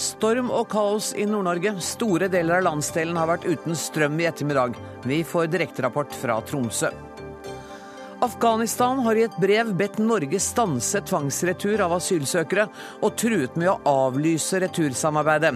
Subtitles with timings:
[0.00, 1.74] Storm og kaos i Nord-Norge.
[1.84, 4.78] Store deler av landsdelen har vært uten strøm i ettermiddag.
[5.04, 6.88] Vi får direkterapport fra Tromsø.
[8.24, 12.66] Afghanistan har i et brev bedt Norge stanse tvangsretur av asylsøkere,
[13.04, 13.78] og truet med å
[14.08, 15.54] avlyse retursamarbeidet.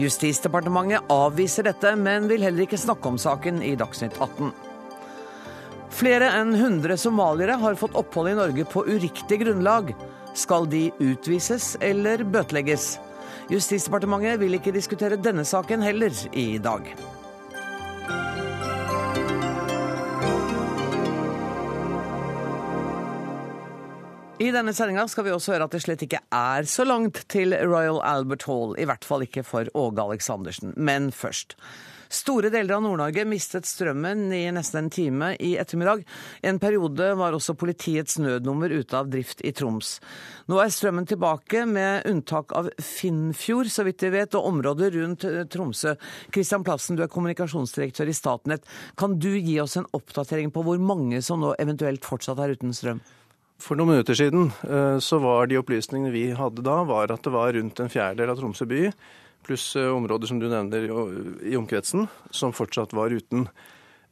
[0.00, 4.52] Justisdepartementet avviser dette, men vil heller ikke snakke om saken i Dagsnytt 18.
[5.90, 9.94] Flere enn 100 somaliere har fått opphold i Norge på uriktig grunnlag.
[10.36, 12.98] Skal de utvises eller bøtelegges?
[13.50, 16.86] Justisdepartementet vil ikke diskutere denne saken heller i dag.
[24.40, 27.52] I denne sendinga skal vi også høre at det slett ikke er så langt til
[27.58, 30.72] Royal Albert Hall, i hvert fall ikke for Åge Aleksandersen.
[30.78, 31.58] Men først.
[32.10, 36.02] Store deler av Nord-Norge mistet strømmen i nesten en time i ettermiddag.
[36.42, 39.92] En periode var også politiets nødnummer ute av drift i Troms.
[40.50, 45.28] Nå er strømmen tilbake, med unntak av Finnfjord, så vidt vi vet, og området rundt
[45.28, 45.94] eh, Tromsø.
[46.34, 48.66] Kristian Plassen, du er kommunikasjonsdirektør i Statnett.
[48.98, 52.74] Kan du gi oss en oppdatering på hvor mange som nå eventuelt fortsatt er uten
[52.74, 53.04] strøm?
[53.60, 57.34] For noen minutter siden eh, så var de opplysningene vi hadde da, var at det
[57.34, 58.86] var rundt en fjerdedel av Tromsø by,
[59.46, 60.88] pluss eh, områder som du nevner
[61.46, 63.46] i omkretsen, som fortsatt var uten.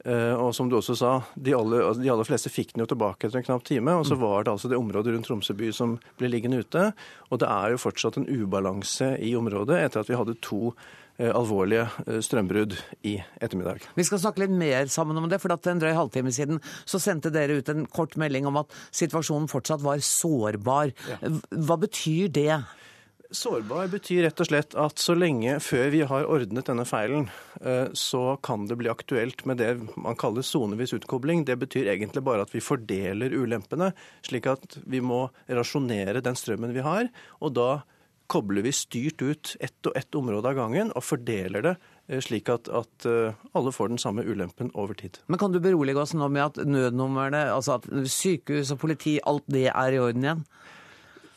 [0.05, 2.89] Eh, og som du også sa, de aller, altså, de aller, fleste fikk den jo
[2.93, 3.97] tilbake etter en knapp time.
[3.99, 4.23] Og så mm.
[4.23, 6.89] var det altså det området rundt Tromsø by som ble liggende ute.
[7.29, 10.73] Og det er jo fortsatt en ubalanse i området etter at vi hadde to
[11.19, 11.83] Eh, alvorlige
[12.23, 13.83] strømbrudd i ettermiddag.
[13.97, 16.95] Vi skal snakke litt mer sammen om det, for at en drøy halvtime siden så
[17.03, 20.93] sendte dere ut en kort melding om at situasjonen fortsatt var sårbar.
[21.09, 21.33] Ja.
[21.51, 22.61] Hva betyr det?
[23.29, 27.27] Sårbar betyr rett og slett at så lenge før vi har ordnet denne feilen,
[27.61, 31.43] eh, så kan det bli aktuelt med det man kaller sonevis utkobling.
[31.45, 33.91] Det betyr egentlig bare at vi fordeler ulempene,
[34.25, 37.09] slik at vi må rasjonere den strømmen vi har.
[37.39, 37.69] og da
[38.29, 41.75] kobler vi styrt ut ett og ett område av gangen og fordeler det
[42.07, 45.21] eh, slik at, at, eh, alle får den samme ulempen over tid.
[45.27, 49.45] Men Kan du berolige oss nå med at nødnumrene, altså at sykehus og politi, alt
[49.47, 50.45] det er i orden igjen?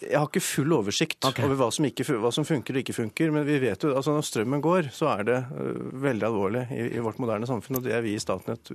[0.02, 1.46] Jeg har ikke full oversikt okay.
[1.46, 3.32] over hva som, ikke, hva som, funker og ikke funker.
[3.34, 6.88] Men vi vet jo, altså når strømmen går, så er det uh, veldig alvorlig i,
[6.96, 7.80] i, vårt moderne samfunn.
[7.80, 8.72] Og det er vi i Statnett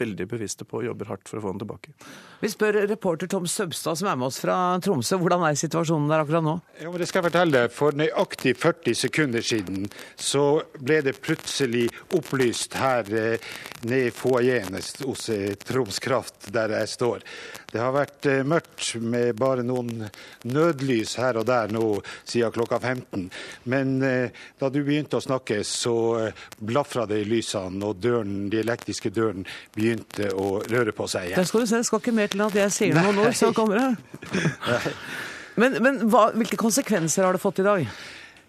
[0.00, 1.94] veldig bevisste på og jobber hardt for å få den tilbake.
[2.42, 5.18] Vi spør reporter Tom Søbstad, som er med oss fra Tromsø.
[5.20, 6.56] Hvordan er situasjonen der akkurat nå?
[6.80, 7.64] Ja, det skal jeg fortelle.
[7.74, 10.44] For nøyaktig 40 sekunder siden så
[10.78, 13.48] ble det plutselig opplyst her eh,
[13.82, 17.26] nede i foajeen hos eh, Troms Kraft, der jeg står.
[17.68, 20.06] Det har vært eh, mørkt med bare noen
[20.48, 23.26] nødlys her og der nå siden klokka 15.
[23.68, 28.46] Men eh, da du begynte å snakke, så eh, blafra det i lysene, og døren,
[28.48, 29.44] de elektriske dørene
[29.88, 31.40] begynte å røre på seg igjen.
[31.40, 33.50] Der skal du se, det skal ikke mer til at jeg sier noe nå, så
[33.56, 34.38] kommer det.
[35.60, 37.98] men, men hva, hvilke konsekvenser har det fått i dag?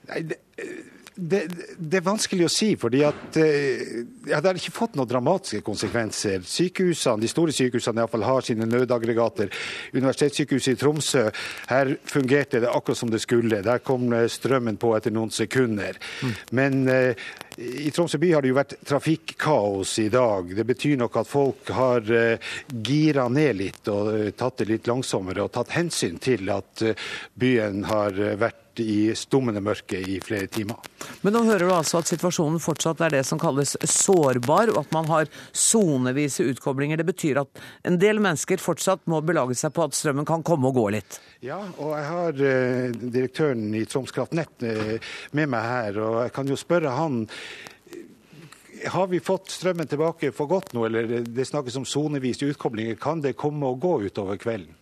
[0.10, 0.40] Nei, det
[1.20, 1.40] det,
[1.78, 3.82] det, er vanskelig å si, fordi at eh,
[4.30, 6.46] ja, det har ikke fått noen dramatiske konsekvenser.
[6.48, 9.52] Sykehusene, De store sykehusene i fall har sine nødaggregater.
[9.96, 11.26] Universitetssykehuset i Tromsø,
[11.72, 13.62] her fungerte det akkurat som det skulle.
[13.66, 16.00] Der kom eh, strømmen på etter noen sekunder.
[16.24, 16.34] Mm.
[16.60, 17.28] Men eh,
[17.60, 20.56] i Tromsø by har det jo vært trafikkaos i dag.
[20.56, 25.44] Det betyr nok at folk har eh, gira ned litt og tatt det litt langsommere
[25.44, 26.84] og tatt hensyn til at
[27.40, 30.78] byen har vært i stummende mørke i flere timer.
[31.24, 34.94] Men nå hører du altså at situasjonen fortsatt er det som kalles sårbar, og at
[34.96, 37.00] man har sonevise utkoblinger.
[37.00, 40.70] Det betyr at en del mennesker fortsatt må belage seg på at strømmen kan komme
[40.70, 41.20] og gå litt?
[41.46, 44.96] Ja, og jeg har uh, direktøren i Troms Kraft Nett uh,
[45.38, 47.26] med meg her, og jeg kan jo spørre han
[48.88, 52.96] har vi fått strømmen tilbake for godt nå, eller det snakkes om sonevis utkoblinger.
[52.96, 54.76] Kan det komme og gå utover kvelden?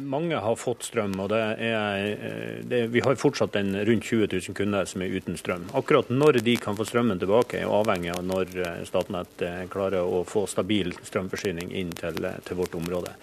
[0.00, 4.28] Mange har fått strøm, og det er, eh, det, vi har fortsatt en rundt 20
[4.32, 5.68] 000 kunder som er uten strøm.
[5.78, 10.04] Akkurat når de kan få strømmen tilbake, er avhengig av når eh, Statnett eh, klarer
[10.04, 13.14] å få stabil strømforsyning inn til, til vårt område.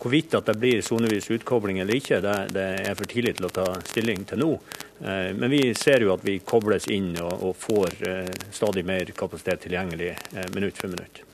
[0.00, 3.54] Hvorvidt at det blir sonevis utkobling eller ikke, det, det, er for tidlig til å
[3.60, 4.50] ta stilling til nå.
[5.00, 7.96] Men vi ser jo at vi kobles inn og, og får
[8.52, 10.12] stadig mer kapasitet tilgjengelig
[10.52, 11.24] minutt for minutt.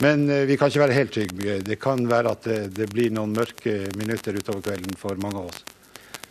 [0.00, 1.58] Men eh, vi kan ikke være helt trygge.
[1.66, 5.50] Det kan være at det, det blir noen mørke minutter utover kvelden for mange av
[5.50, 5.64] oss.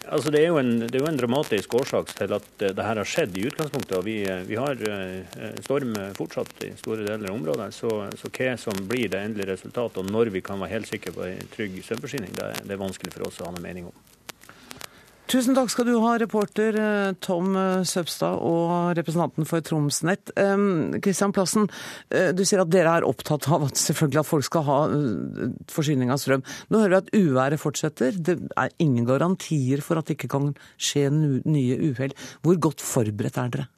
[0.07, 3.01] Altså, det, er en, det, er jo en, dramatisk årsak til at dette det her
[3.01, 3.97] har skjedd i utgangspunktet.
[3.99, 4.79] og Vi, eh, vi har
[5.65, 7.73] storm fortsatt i store deler av området.
[7.75, 11.15] Så, så, hva som blir det endelige resultatet, og når vi kan være helt sikre
[11.17, 14.16] på en trygg strømforsyning, det, det, er vanskelig for oss å ha noen mening om.
[15.27, 20.31] Tusen takk skal du ha, reporter eh, Tom eh, Søbstad og representanten for Tromsnett.
[21.03, 21.67] Kristian Plassen,
[22.15, 24.79] eh, du sier at dere er opptatt av at selvfølgelig at folk skal ha
[25.73, 26.45] forsyning av strøm.
[26.71, 28.15] Nå hører vi at uværet fortsetter.
[28.15, 32.15] Det er ingen garantier for at det ikke kan skje nye uhell.
[32.47, 33.71] Hvor godt forberedt er dere?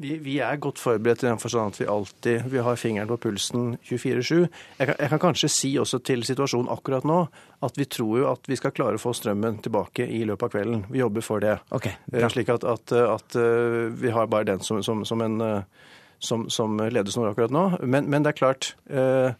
[0.00, 3.18] Vi, vi, er godt forberedt i den forstand at vi alltid vi har fingeren på
[3.26, 4.46] pulsen 24-7.
[4.78, 7.20] Jeg, jeg, kan kanskje si også til situasjonen akkurat nå
[7.66, 10.54] at vi tror jo at vi skal klare å få strømmen tilbake i løpet av
[10.54, 10.84] kvelden.
[10.92, 11.58] Vi jobber for det.
[11.74, 12.30] Okay, ja.
[12.30, 15.86] Slik at, at, at, eh, vi har bare den som, som, som en eh,
[16.18, 17.64] som, som ledesnor akkurat nå.
[17.82, 19.32] Men, men, det er klart eh,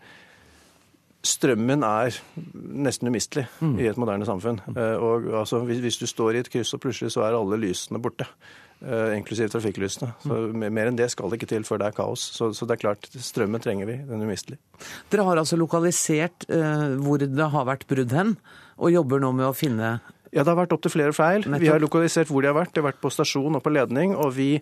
[1.28, 2.14] Strømmen er
[2.54, 3.72] nesten umistelig mm.
[3.82, 4.60] i et moderne samfunn.
[4.70, 4.78] Mm.
[5.02, 7.98] Og altså, hvis, hvis, du står i et kryss og plutselig så er alle lysene
[8.00, 8.67] borte, Eh,
[9.16, 10.12] inklusiv trafikklysene.
[10.22, 12.22] Så Mer enn det skal det ikke til før det er kaos.
[12.36, 13.98] Så, så det er klart, strømmen trenger vi.
[14.06, 14.60] Den er umistelig.
[15.10, 18.36] Dere har altså lokalisert eh, hvor det har vært brudd hen,
[18.78, 19.98] og jobber nå med å finne
[20.30, 21.42] Ja, det har vært opptil flere feil.
[21.42, 21.64] Nettopp.
[21.64, 22.74] Vi har lokalisert hvor de har vært.
[22.76, 24.14] De har vært på stasjon og på ledning.
[24.14, 24.52] og vi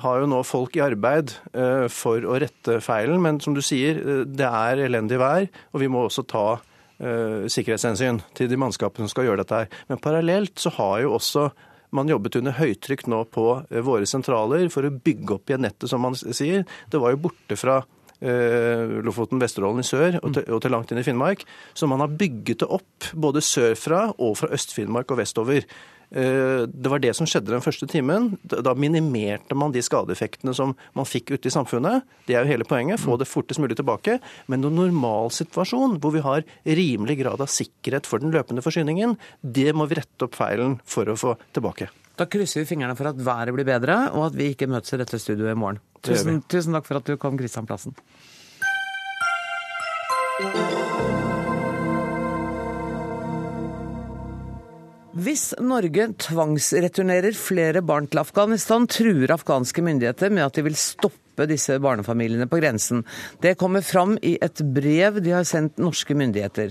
[0.00, 3.98] har jo nå folk i arbeid eh, for å rette feilen, men som du sier,
[4.00, 9.06] eh, det er elendig vær, og vi må også ta eh, sikkerhetshensyn til de mannskapene
[9.06, 9.82] som skal gjøre dette her.
[9.90, 11.50] Men parallelt så har jo også
[11.96, 15.88] man jobbet under høytrykk nå på eh, våre sentraler for å bygge opp igjen nettet,
[15.90, 16.66] som man sier.
[16.90, 17.80] Det var jo borte fra
[18.20, 21.46] eh, Lofoten, Vesterålen i sør og til, og til, langt inn i Finnmark.
[21.74, 25.66] Så man har bygget det opp både sørfra og fra Øst-Finnmark og vestover.
[26.10, 28.32] Eh, det var det som skjedde den første timen.
[28.42, 32.06] Da minimerte man de skadeeffektene som man fikk ute i samfunnet.
[32.26, 34.18] Det er jo hele poenget, få det fortest mulig tilbake.
[34.50, 39.70] Men en normalsituasjon hvor vi har rimelig grad av sikkerhet for den løpende forsyningen, det
[39.76, 41.90] må vi rette opp feilen for å få tilbake.
[42.18, 45.00] Da krysser vi fingrene for at været blir bedre, og at vi ikke møtes i
[45.00, 45.80] dette studioet i morgen.
[46.04, 47.96] Tusen, tusen takk for at du kom, Kristian Plassen.
[55.10, 61.48] Hvis Norge tvangsreturnerer flere barn til Afghanistan, truer afghanske myndigheter med at de vil stoppe
[61.50, 63.00] disse barnefamiliene på grensen.
[63.42, 66.70] Det kommer fram i et brev de har sendt norske myndigheter.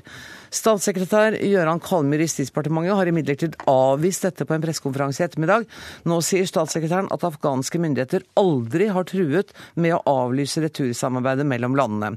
[0.55, 5.65] Statssekretær Gøran Kalmyr i Justisdepartementet har imidlertid avvist dette på en pressekonferanse i ettermiddag.
[6.07, 12.15] Nå sier statssekretæren at afghanske myndigheter aldri har truet med å avlyse retursamarbeidet mellom landene.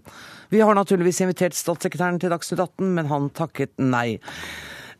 [0.54, 4.20] Vi har naturligvis invitert statssekretæren til Dagsnytt 18, men han takket nei.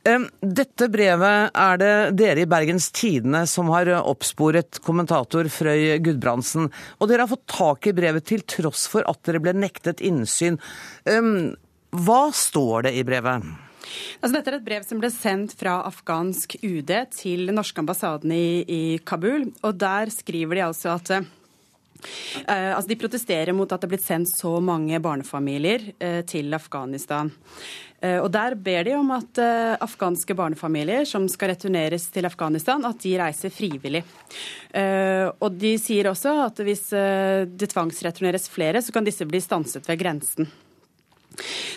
[0.02, 6.70] Dette brevet er det dere i Bergens Tidende som har oppsporet, kommentator Frøy Gudbrandsen.
[6.98, 10.58] Og dere har fått tak i brevet til tross for at dere ble nektet innsyn.
[11.06, 13.46] Hva står det i brevet?
[14.22, 18.34] Altså, dette er et brev som ble sendt fra afghansk UD til den norske ambassaden
[18.34, 19.50] i, i Kabul.
[19.62, 21.14] Og der skriver de altså at
[22.02, 26.50] Uh, altså de protesterer mot at det er blitt sendt så mange barnefamilier uh, til
[26.50, 27.30] Afghanistan.
[28.02, 29.38] Uh, og Der ber de om at
[29.82, 34.02] afghanske barnefamilier som skal returneres til Afghanistan, at de reiser frivillig.
[35.38, 40.00] og De sier også at hvis det tvangsreturneres flere, så kan disse bli stanset ved
[40.00, 40.50] grensen.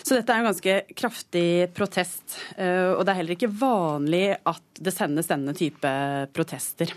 [0.02, 2.38] Så dette er en ganske kraftig protest.
[2.58, 5.92] Og det er heller ikke vanlig at det sendes denne type
[6.36, 6.92] protester.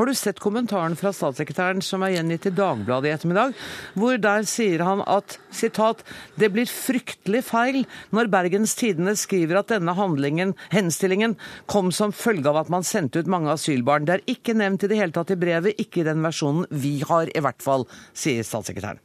[0.00, 3.50] Har du sett kommentaren fra statssekretæren som er gjengitt i Dagbladet i ettermiddag,
[4.00, 6.00] hvor der sier han at sitat,
[6.40, 7.82] det blir fryktelig feil
[8.16, 9.92] når Bergens Tidende skriver at denne
[10.72, 11.34] henstillingen
[11.68, 14.08] kom som følge av at man sendte ut mange asylbarn.
[14.08, 17.02] Det er ikke nevnt i det hele tatt i brevet, ikke i den versjonen vi
[17.04, 17.84] har i hvert fall,
[18.16, 19.04] sier statssekretæren.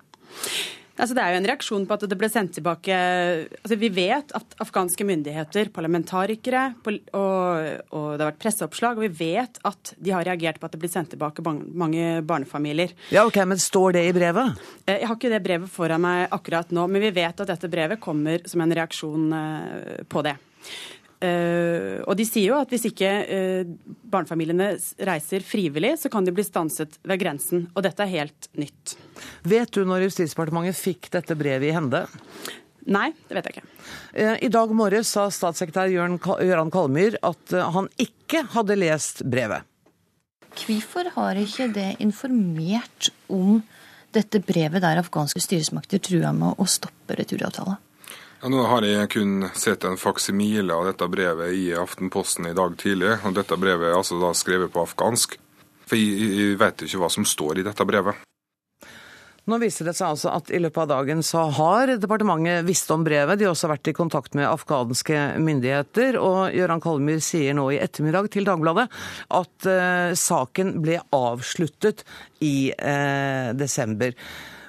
[0.96, 4.32] Altså, det er jo en reaksjon på at det ble sendt tilbake altså, Vi vet
[4.38, 6.96] at afghanske myndigheter, parlamentarikere og,
[7.92, 10.82] og, det har vært presseoppslag, og vi vet at de har reagert på at det
[10.82, 12.96] blir sendt tilbake mange barnefamilier.
[13.14, 14.62] Ja, ok, Men står det i brevet?
[14.86, 17.72] Eh, jeg har ikke det brevet foran meg akkurat nå, men vi vet at dette
[17.72, 20.38] brevet kommer som en reaksjon eh, på det.
[21.24, 23.70] Uh, og de sier jo at hvis ikke uh,
[24.12, 24.74] barnefamiliene
[25.08, 27.70] reiser frivillig, så kan de bli stanset ved grensen.
[27.74, 28.98] Og dette er helt nytt.
[29.48, 32.04] Vet du når Justisdepartementet fikk dette brevet i hende?
[32.86, 33.70] Nei, det vet jeg ikke.
[34.12, 39.66] Uh, I dag morges sa statssekretær Gøran Kalmyr at han ikke hadde lest brevet.
[40.56, 43.60] Hvorfor har ikke det informert om
[44.16, 47.80] dette brevet der afghanske styresmakter trua med å stoppe returavtalen?
[48.42, 52.76] Ja, nå har jeg kun sett en faksimile av dette brevet i Aftenposten i dag
[52.78, 53.16] tidlig.
[53.24, 55.40] og Dette brevet er altså da skrevet på afghansk.
[55.86, 58.26] For jeg, jeg vet ikke hva som står i dette brevet.
[59.46, 63.04] Nå viser det seg altså at i løpet av dagen så har departementet visst om
[63.06, 63.38] brevet.
[63.38, 66.18] De har også vært i kontakt med afghanske myndigheter.
[66.18, 68.88] Og Gøran Kalmyr sier nå i ettermiddag til Dagbladet
[69.38, 72.02] at uh, saken ble avsluttet
[72.42, 74.18] i uh, desember.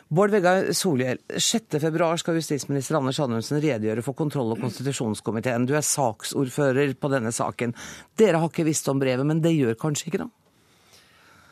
[0.08, 5.66] Bård Vegar Solhjell, 6.2 skal justisminister Anders Anundsen redegjøre for kontroll- og konstitusjonskomiteen.
[5.66, 7.74] Du er saksordfører på denne saken.
[8.14, 10.28] Dere har ikke visst om brevet, men det gjør kanskje ikke da?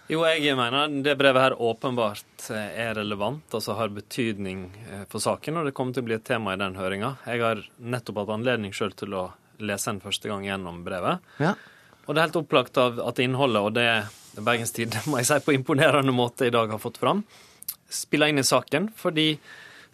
[0.07, 5.25] Jo, jeg mener det brevet her åpenbart eh, er relevant, altså har betydning eh, for
[5.25, 7.15] saken, og det kommer til å bli et tema i den høringa.
[7.25, 9.25] Jeg har nettopp hatt anledning sjøl til å
[9.65, 11.25] lese den første gang gjennom brevet.
[11.41, 11.57] Ja.
[12.05, 15.41] Og det er helt opplagt av at innholdet, og det Bergens Tidende må jeg si
[15.43, 17.25] på imponerende måte i dag har fått fram,
[17.95, 18.91] spiller inn i saken.
[18.99, 19.35] Fordi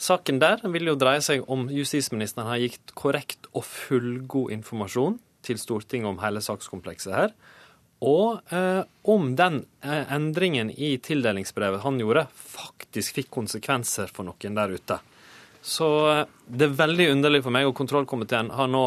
[0.01, 5.61] saken der vil jo dreie seg om justisministeren har gitt korrekt og fullgod informasjon til
[5.61, 7.35] Stortinget om hele sakskomplekset her.
[8.01, 8.81] Og eh,
[9.13, 14.97] om den eh, endringen i tildelingsbrevet han gjorde, faktisk fikk konsekvenser for noen der ute.
[15.61, 18.87] Så eh, det er veldig underlig for meg, og kontrollkomiteen har nå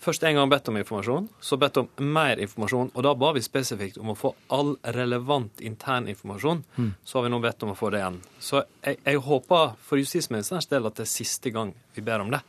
[0.00, 3.42] først en gang bedt om informasjon, så bedt om mer informasjon, og da ba vi
[3.44, 6.64] spesifikt om å få all relevant intern informasjon.
[6.76, 6.92] Mm.
[7.04, 8.20] Så har vi nå bedt om å få det igjen.
[8.38, 12.34] Så jeg, jeg håper for justisministerens del at det er siste gang vi ber om
[12.34, 12.42] det.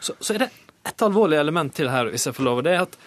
[0.00, 0.50] Så, så er det
[0.84, 2.64] et alvorlig element til her, hvis jeg får lov.
[2.66, 2.98] det er at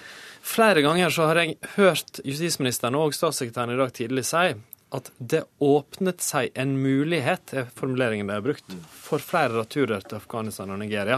[0.48, 4.54] Flere ganger så har jeg hørt justisministeren og statssekretæren i dag tidlig si
[4.96, 10.22] at det åpnet seg en mulighet, er formuleringen de har brukt, for flere returer til
[10.22, 11.18] Afghanistan og Nigeria.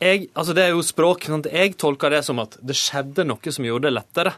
[0.00, 1.26] Jeg, altså det er jo språk.
[1.28, 1.48] Sant?
[1.52, 4.32] Jeg tolker det som at det skjedde noe som gjorde det lettere.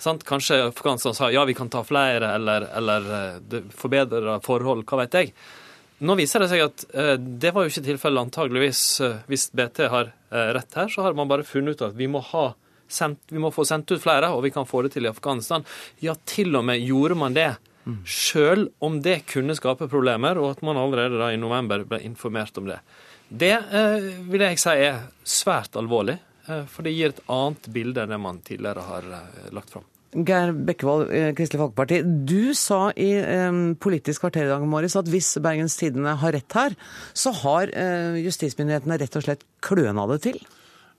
[0.00, 0.24] Sant?
[0.26, 5.20] Kanskje Afghanistan sa ja, vi kan ta flere, eller, eller eh, forbedre forhold, hva vet
[5.20, 5.30] jeg.
[6.04, 8.82] Nå viser det seg at uh, det var jo ikke tilfellet, antageligvis.
[9.00, 12.10] Uh, hvis BT har uh, rett her, så har man bare funnet ut at vi
[12.10, 12.48] må ha
[12.90, 15.62] sendt, vi må få sendt ut flere, og vi kan få det til i Afghanistan.
[16.02, 17.52] Ja, til og med gjorde man det.
[18.08, 22.58] Sjøl om det kunne skape problemer, og at man allerede da i november ble informert
[22.58, 22.80] om det.
[23.34, 28.04] Det eh, vil jeg si er svært alvorlig, eh, for det gir et annet bilde
[28.04, 29.86] enn det man tidligere har eh, lagt fram.
[30.14, 31.98] Geir Bekkevold, eh, Kristelig Folkeparti.
[32.28, 36.54] Du sa i eh, Politisk kvarter i dag morges at hvis Bergens Tidende har rett
[36.54, 36.76] her,
[37.10, 40.38] så har eh, justismyndighetene rett og slett kløna det til?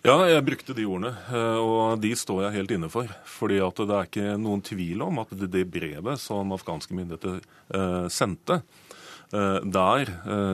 [0.06, 1.15] Ja, jeg brukte de ordene,
[1.58, 3.10] og de står jeg helt inne for.
[3.25, 8.06] Fordi at det er ikke noen tvil om at det brevet som afghanske myndigheter eh,
[8.13, 8.60] sendte,
[9.32, 10.12] der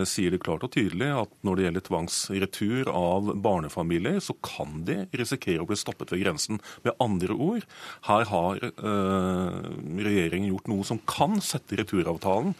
[0.07, 5.01] sier de klart og tydelig at når det gjelder tvangsretur av barnefamilier, så kan de
[5.17, 6.61] risikere å bli stoppet ved grensen.
[6.85, 7.67] Med andre ord,
[8.07, 12.55] her har regjeringen gjort noe som kan sette returavtalen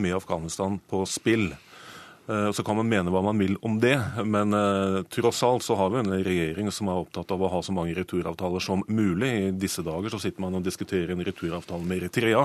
[0.00, 1.50] med Afghanistan på spill.
[2.30, 5.74] Eh, så kan man mene hva man vil om det, men uh, tross alt så
[5.74, 9.30] har vi en regjering som er opptatt av å ha så mange returavtaler som mulig.
[9.30, 12.44] I disse dager så sitter man og diskuterer en returavtale med Eritrea.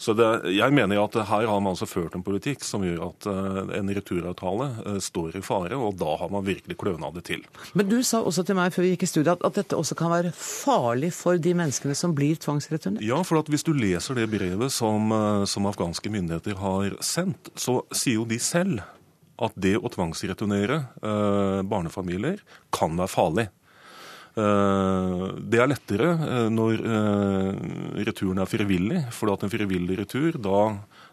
[0.00, 3.28] Så det, jeg mener at her har man altså ført en politikk som gjør at
[3.28, 7.44] uh, en returavtale står i fare, og da har man virkelig kløna det til.
[7.76, 9.98] Men du sa også til meg før vi gikk i studio at, at dette også
[9.98, 13.04] kan være farlig for de menneskene som blir tvangsreturnert?
[13.04, 15.12] Ja, for at hvis du leser det brevet som,
[15.44, 18.80] som afghanske myndigheter har sendt, så sier jo de selv
[19.42, 22.40] at det å tvangsreturnere eh, barnefamilier
[22.74, 23.46] kan være farlig.
[24.36, 26.84] Eh, det er lettere eh, når
[28.08, 30.62] returen er frivillig, for at en frivillig retur, da,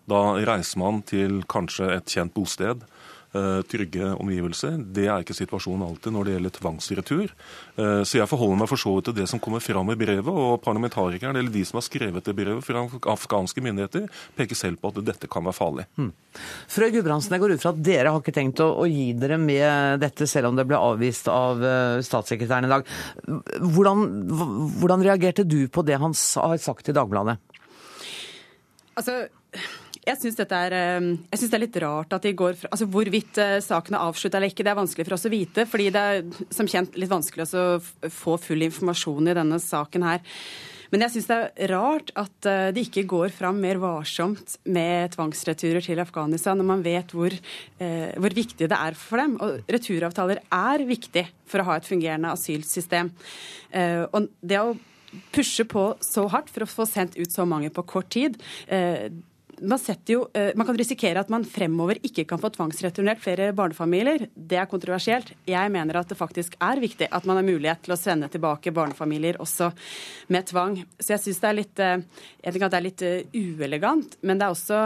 [0.10, 2.86] da reiser man til kanskje et kjent bosted
[3.70, 4.78] trygge omgivelser.
[4.94, 7.34] Det er ikke situasjonen alltid når det gjelder tvangsretur.
[7.76, 10.30] Eh, så jeg forholder meg for så vidt til det som kommer fram i brevet,
[10.30, 14.92] og parlamentarikerne, eller de som har skrevet det brevet fra afghanske myndigheter, peker selv på
[14.92, 15.88] at dette kan være farlig.
[15.98, 16.12] Hmm.
[16.72, 19.40] Frøy Gudbrandsen, jeg går ut fra at dere har ikke tenkt å, å, gi dere
[19.42, 22.90] med dette, selv om det ble avvist av uh, statssekretæren i dag.
[23.74, 24.06] Hvordan,
[24.82, 27.40] hvordan reagerte du på det han har sagt i Dagbladet?
[28.94, 29.24] Altså,
[30.04, 34.04] jeg syns det er litt rart at de går fra Altså hvorvidt eh, saken er
[34.04, 35.66] avslutta eller ikke, det er vanskelig for oss å vite.
[35.70, 36.22] Fordi det er
[36.54, 40.24] som kjent litt vanskelig å få full informasjon i denne saken her.
[40.94, 45.16] Men jeg syns det er rart at eh, de ikke går fram mer varsomt med
[45.16, 49.40] tvangsreturer til Afghanistan, når man vet hvor, eh, hvor, viktig det er for dem.
[49.40, 53.14] Og returavtaler er viktig for å ha et fungerende asylsystem.
[53.74, 54.76] Og det å
[55.34, 58.38] pushe på så hardt for å få sendt ut så mange på kort tid,
[59.62, 64.28] man, jo, eh, man, kan risikere at man fremover ikke kan få tvangsreturnert flere barnefamilier.
[64.36, 65.34] Det er kontroversielt.
[65.48, 68.74] Jeg mener at det faktisk er viktig at man har mulighet til å sende tilbake
[68.76, 69.72] barnefamilier også
[70.34, 70.80] med tvang.
[71.00, 71.96] Så jeg syns det er litt eh,
[72.44, 74.82] jeg tenker at det er litt eh, uelegant, men det er også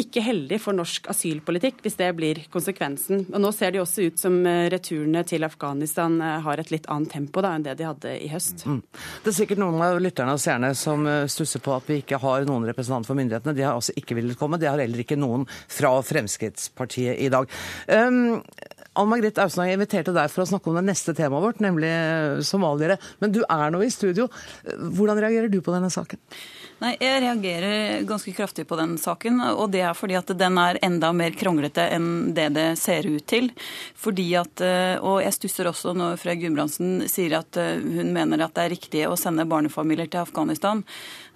[0.00, 3.26] ikke heldig for norsk asylpolitikk hvis det blir konsekvensen.
[3.32, 4.38] Og nå ser det jo også ut som
[4.72, 8.64] returene til Afghanistan har et litt annet tempo da, enn det de hadde i høst.
[8.66, 8.80] Mm.
[9.24, 12.46] Det er sikkert noen av lytterne og seerne som stusser på at vi ikke har
[12.48, 13.56] noen representant for myndighetene.
[13.56, 14.58] De har altså ikke villet komme.
[14.60, 17.50] Det har heller ikke noen fra Fremskrittspartiet i dag.
[17.88, 18.40] Um,
[18.98, 21.90] Ann Margrethe Ausna, jeg inviterte deg for å snakke om det neste temaet vårt, nemlig
[22.46, 22.98] somaliere.
[23.22, 24.26] Men du er nå i studio.
[24.66, 26.20] Hvordan reagerer du på denne saken?
[26.80, 29.36] Nei, Jeg reagerer ganske kraftig på den saken.
[29.52, 33.26] Og det er fordi at den er enda mer kronglete enn det det ser ut
[33.28, 33.50] til.
[33.94, 38.40] Fordi at, eh, Og jeg stusser også når Frøy Gudbrandsen sier at eh, hun mener
[38.40, 40.82] at det er riktig å sende barnefamilier til Afghanistan.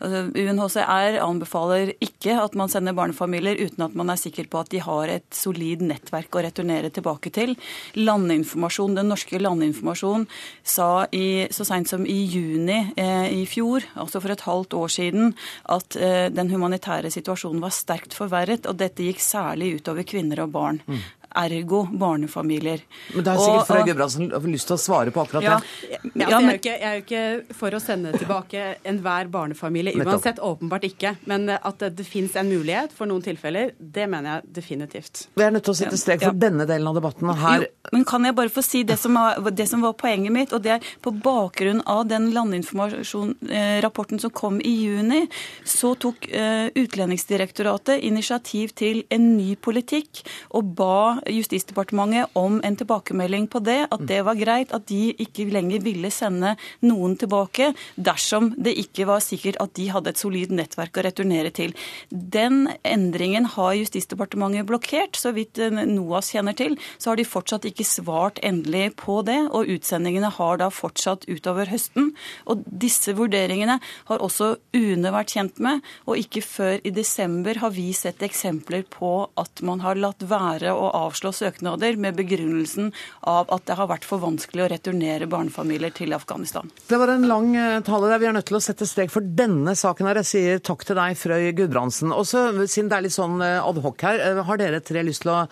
[0.01, 4.71] Altså, UNHCR anbefaler ikke at man sender barnefamilier uten at man er sikker på at
[4.73, 7.55] de har et solid nettverk å returnere tilbake til.
[7.95, 10.27] Landinformasjon, Den norske landinformasjon
[10.63, 14.89] sa i, så seint som i juni eh, i fjor, altså for et halvt år
[14.89, 15.34] siden,
[15.75, 20.55] at eh, den humanitære situasjonen var sterkt forverret, og dette gikk særlig utover kvinner og
[20.55, 20.83] barn.
[20.87, 22.83] Mm ergo barnefamilier.
[23.15, 25.89] Men det er sikkert Frøy Gudbrandsen lyst til å svare på akkurat ja, det.
[25.91, 29.95] Ja, jeg, er jo ikke, jeg er jo ikke for å sende tilbake enhver barnefamilie,
[29.99, 30.41] uansett.
[30.45, 31.15] Åpenbart ikke.
[31.31, 35.27] Men at det, det fins en mulighet for noen tilfeller, det mener jeg definitivt.
[35.35, 37.33] Vi er nødt til å sette strek for denne delen av debatten.
[37.41, 37.67] Her...
[37.67, 40.55] Jo, men kan jeg bare få si det som, var, det som, var, poenget mitt?
[40.57, 45.25] Og det er på bakgrunn av den landinformasjonsrapporten som kom i juni,
[45.67, 50.23] så tok uh, Utlendingsdirektoratet initiativ til en ny politikk
[50.55, 55.47] og ba Justisdepartementet om en tilbakemelding på det, at det var greit at de ikke
[55.53, 56.55] lenger ville sende
[56.85, 61.53] noen tilbake dersom det ikke var sikkert at de hadde et solid nettverk å returnere
[61.55, 61.75] til.
[62.11, 65.17] Den endringen har Justisdepartementet blokkert.
[65.19, 69.41] Så vidt eh, NOAS kjenner til, så har de fortsatt ikke svart endelig på det,
[69.51, 72.13] og utsendingene har da fortsatt utover høsten.
[72.51, 73.79] Og disse vurderingene
[74.11, 78.85] har også UNE vært kjent med, og ikke før i desember har vi sett eksempler
[78.91, 82.91] på at man har latt være å avsløre avslå søknader med begrunnelsen
[83.23, 86.71] av at det har vært for vanskelig å returnere barnefamilier til Afghanistan.
[86.89, 88.23] Det var en lang eh, tale der.
[88.23, 90.21] Vi er nødt til å sette strek for denne saken her.
[90.23, 92.13] Jeg sier takk til deg, Frøy Gudbrandsen.
[92.15, 95.35] Også siden det er litt sånn ad adhoc her, eh, har dere tre lyst til
[95.35, 95.45] å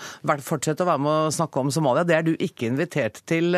[0.42, 2.06] fortsette å være med og snakke om Somalia?
[2.08, 3.54] Det er du ikke invitert til,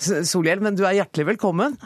[0.00, 1.76] Solhjell, men du er hjertelig velkommen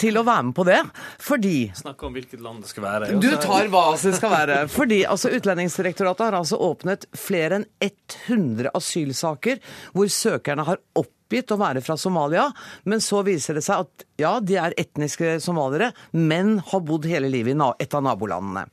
[0.00, 0.78] til å være med på det,
[1.22, 3.10] fordi Snakke om hvilket land det skal være.
[3.22, 4.62] Du tar hva det skal være.
[4.72, 9.60] Fordi altså, Utlendingsdirektoratet har altså åpnet flere enn 100 asylsaker
[9.96, 12.44] hvor søkerne har oppgitt å være fra Somalia,
[12.86, 17.30] men så viser det seg at ja, de er etniske somaliere, men har bodd hele
[17.32, 18.66] livet i et av nabolandene.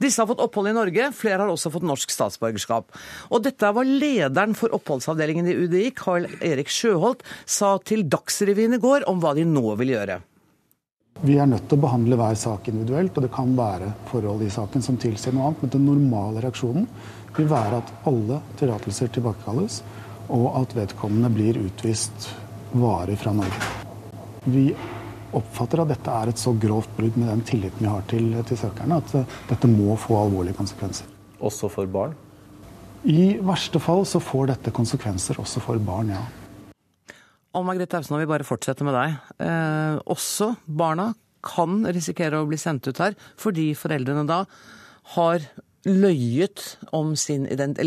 [0.00, 2.94] Disse har fått opphold i Norge, flere har også fått norsk statsborgerskap.
[3.32, 8.82] Og dette var lederen for oppholdsavdelingen i UDI, Carl Erik Sjøholt, sa til Dagsrevyen i
[8.82, 10.22] går om hva de nå vil gjøre.
[11.24, 14.50] Vi er nødt til å behandle hver sak individuelt, og det kan være forhold i
[14.52, 15.62] saken som tilsier noe annet.
[15.62, 16.88] Men den normale reaksjonen
[17.36, 19.80] vil være at alle tillatelser tilbakekalles,
[20.32, 22.28] og at vedkommende blir utvist
[22.76, 23.72] varig fra Norge.
[24.44, 24.68] Vi
[25.36, 28.60] oppfatter at dette er et så grovt brudd med den tilliten vi har til, til
[28.60, 31.08] søkerne, at dette må få alvorlige konsekvenser.
[31.40, 32.14] Også for barn?
[33.06, 36.24] I verste fall så får dette konsekvenser også for barn, ja.
[37.56, 39.14] Og Margrethe Ausen, vi bare fortsetter med deg.
[39.40, 41.12] Eh, også barna
[41.46, 44.42] kan risikere å bli sendt ut her fordi foreldrene da
[45.14, 45.44] har
[45.86, 46.64] løyet
[46.96, 47.46] om sin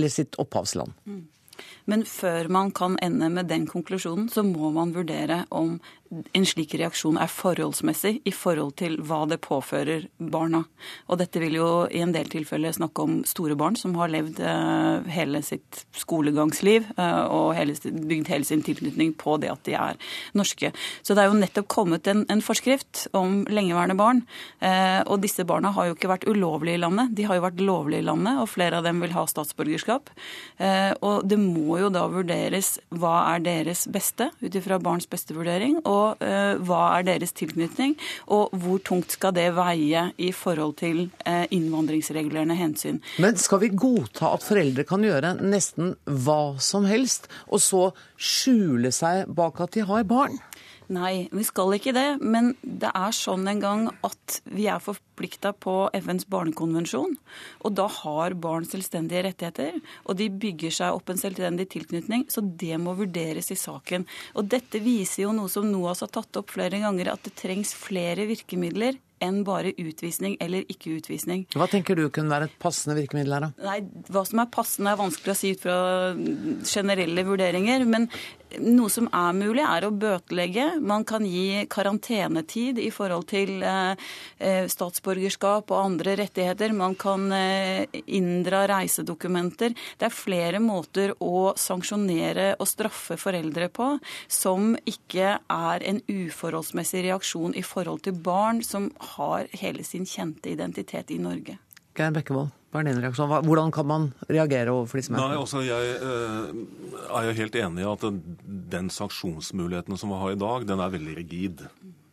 [0.09, 0.95] sitt opphavsland.
[1.05, 1.27] Mm.
[1.91, 5.79] Men før man kan ende med den konklusjonen, så må man vurdere om
[6.09, 10.63] en slik reaksjon er forholdsmessig i forhold til hva det påfører barna.
[11.05, 14.41] Og dette vil jo i en del tilfeller snakke om store barn som har levd
[14.41, 19.75] eh, hele sitt skolegangsliv eh, og hele, bygd hele sin tilknytning på det at de
[19.77, 19.99] er
[20.37, 20.71] norske.
[21.05, 24.23] Så det er jo nettopp kommet en, en forskrift om lengeværende barn.
[24.65, 27.61] Eh, og disse barna har jo ikke vært ulovlige i landet, de har jo vært
[27.61, 30.09] lovlige i landet, og flere av dem vil ha statsborgerskap.
[31.05, 35.77] Og det må jo da vurderes hva er deres beste ut ifra barns beste vurdering.
[35.85, 37.95] og og uh, hva er deres tilknytning,
[38.31, 43.01] og hvor tungt skal det veie i forhold til uh, innvandringsregulerende hensyn.
[43.21, 47.83] Men skal vi godta at foreldre kan gjøre nesten hva som helst, og så
[48.19, 50.39] skjule seg bak at de har barn?
[50.89, 52.07] Nei, vi skal ikke det.
[52.21, 57.13] Men det er sånn en gang at vi er forplikta på FNs barnekonvensjon.
[57.61, 59.77] Og da har barn selvstendige rettigheter.
[60.09, 62.25] Og de bygger seg opp en selvstendig tilknytning.
[62.33, 64.07] Så det må vurderes i saken.
[64.35, 67.75] Og dette viser jo noe som NOAS har tatt opp flere ganger, at det trengs
[67.77, 71.45] flere virkemidler enn bare utvisning eller ikke utvisning.
[71.55, 73.67] Hva tenker du kunne være et passende virkemiddel her, da?
[73.67, 75.77] Nei, Hva som er passende er vanskelig å si ut fra
[76.67, 77.85] generelle vurderinger.
[77.89, 78.07] Men
[78.57, 80.65] noe som er mulig, er å bøtelegge.
[80.81, 83.93] Man kan gi karantenetid i forhold til eh,
[84.37, 86.73] eh, statsborgerskap og andre rettigheter.
[86.75, 89.75] Man kan eh, inndra reisedokumenter.
[89.99, 93.91] Det er flere måter å sanksjonere og straffe foreldre på
[94.27, 100.51] som ikke er en uforholdsmessig reaksjon i forhold til barn som har hele sin kjente
[100.51, 101.59] identitet i Norge.
[101.99, 103.31] Geir Bekkevold, hva er din reaksjon?
[103.43, 106.51] Hvordan kan man reagere overfor de som er Nei, altså jeg eh,
[107.17, 108.05] er jo helt enig i at
[108.75, 111.63] den, sanksjonsmuligheten som vi har i dag, den er veldig rigid.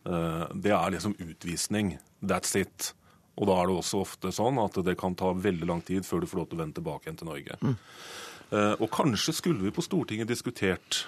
[0.03, 1.95] Eh, det er liksom utvisning.
[2.19, 2.91] That's it.
[3.37, 6.23] Og da er det også ofte sånn at det kan ta veldig lang tid før
[6.23, 7.59] du får lov til å vende tilbake igjen til Norge.
[8.47, 11.05] Eh, og kanskje skulle vi på Stortinget diskutert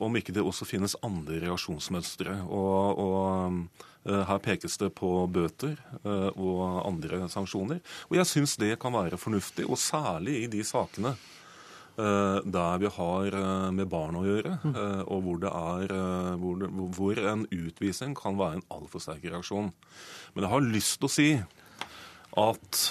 [0.00, 2.40] om ikke det også finnes andre reaksjonsmønstre.
[2.48, 7.80] Og, og her pekes det på bøter eh, og andre sanksjoner.
[8.10, 12.92] Og jeg syns det kan være fornuftig, og særlig i de sakene eh, der vi
[12.98, 17.22] har eh, med barn å gjøre, eh, og hvor, det er, eh, hvor, det, hvor
[17.32, 19.72] en utvisning kan være en altfor sterk reaksjon.
[20.34, 21.28] Men jeg har lyst til å si
[22.36, 22.82] at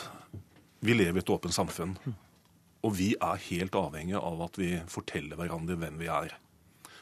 [0.85, 1.95] vi lever i et åpent samfunn.
[2.85, 6.35] Og vi er helt avhengige av at vi forteller hverandre hvem vi er.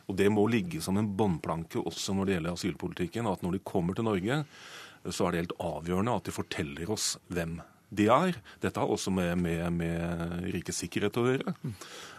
[0.08, 3.30] Og det må ligge som en båndplanke også når det gjelder asylpolitikken.
[3.30, 4.42] At når de kommer til Norge,
[5.10, 7.60] så er det helt avgjørende at de forteller oss hvem
[7.96, 8.40] de er.
[8.64, 11.54] Dette har også med, med, med rikets sikkerhet å gjøre.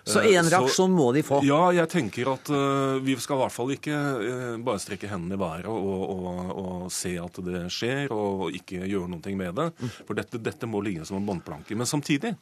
[0.05, 1.39] Så én en reaksjon må de få.
[1.47, 5.39] Ja, jeg tenker at uh, vi skal i hvert fall ikke uh, bare strekke hendene
[5.39, 9.69] i været og, og, og se at det skjer, og ikke gjøre noe med det.
[10.05, 11.77] For dette, dette må ligge som en båndplanke.
[11.79, 12.35] Men samtidig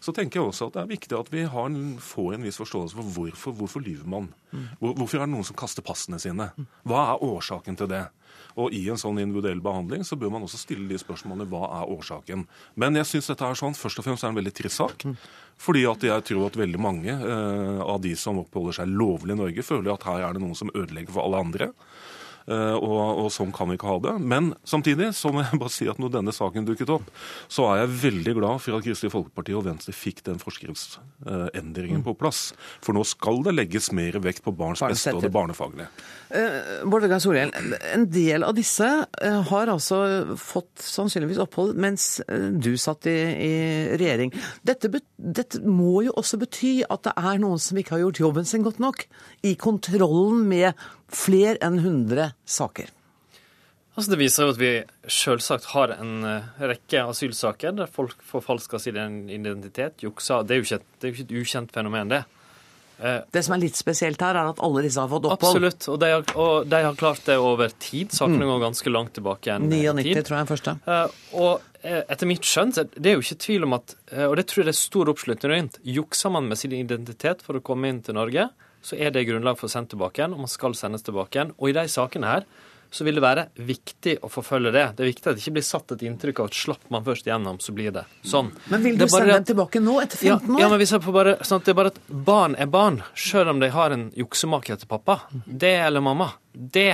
[0.00, 2.60] så tenker jeg også at det er viktig at vi har en, får en viss
[2.60, 4.30] forståelse for hvorfor, hvorfor lyver man.
[4.80, 6.50] Hvor, hvorfor er det noen som kaster passene sine?
[6.88, 8.06] Hva er årsaken til det?
[8.60, 11.92] Og i en sånn individuell behandling så bør man også stille de spørsmålene hva er
[11.94, 12.46] årsaken.
[12.80, 15.06] Men jeg syns dette er sånn, først og fremst er en veldig trist sak.
[15.60, 19.40] Fordi at jeg tror at veldig mange eh, av de som oppholder seg lovlig i
[19.42, 21.70] Norge, føler at her er det noen som ødelegger for alle andre.
[22.48, 24.14] Eh, og, og sånn kan vi ikke ha det.
[24.32, 27.10] Men samtidig så må jeg bare si at når denne saken dukket opp,
[27.50, 32.16] så er jeg veldig glad for at Kristelig Folkeparti og Venstre fikk den forskriftsendringen på
[32.18, 32.50] plass.
[32.84, 35.90] For nå skal det legges mer vekt på barns beste og det barnefaglige.
[36.30, 37.52] Eh, Bård Vegar Solhjell,
[37.94, 40.00] en del av disse eh, har altså
[40.40, 43.52] fått sannsynligvis opphold mens du satt i, i
[44.00, 44.32] regjering.
[44.66, 48.48] Dette, dette må jo også bety at det er noen som ikke har gjort jobben
[48.48, 49.04] sin godt nok
[49.46, 50.78] i kontrollen med
[51.10, 52.90] flere enn 100 saker.
[53.96, 54.68] Altså Det viser jo at vi
[55.10, 60.44] selvsagt har en eh, rekke asylsaker der folk forfalsker sin identitet, jukser.
[60.46, 62.20] Det er jo ikke et, det er jo ikke et ukjent fenomen, det.
[63.02, 65.58] Eh, Det som er litt spesielt her, er at alle disse har fått opphold.
[65.58, 68.14] Absolutt, og de, har, og de har klart det over tid.
[68.16, 69.68] Sakene går ganske langt tilbake igjen.
[69.68, 70.22] 99 tid.
[70.30, 70.76] tror jeg første.
[70.86, 73.94] Eh, og etter mitt skjønn, det er jo ikke tvil om at,
[74.28, 77.56] og det tror jeg det er stor oppslutning rundt, jukser man med sin identitet for
[77.56, 78.50] å komme inn til Norge,
[78.82, 81.54] så er det grunnlag for å sende tilbake igjen, og man skal sendes tilbake igjen.
[81.58, 82.46] Og i de sakene her
[82.90, 84.84] så vil det være viktig å forfølge det.
[84.98, 87.28] Det er viktig at det ikke blir satt et inntrykk av at slapp man først
[87.28, 88.50] gjennom, så blir det sånn.
[88.72, 90.62] Men vil du sende dem tilbake nå, etter 15 år?
[90.64, 92.98] Ja, men hvis jeg får bare, sånn at det er bare at barn er barn,
[93.14, 95.20] selv om de har en juksemake etter pappa.
[95.46, 96.32] Det eller mamma.
[96.50, 96.90] Det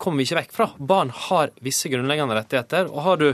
[0.00, 0.70] kommer vi ikke vekk fra.
[0.78, 2.88] Barn har visse grunnleggende rettigheter.
[2.88, 3.28] Og har du,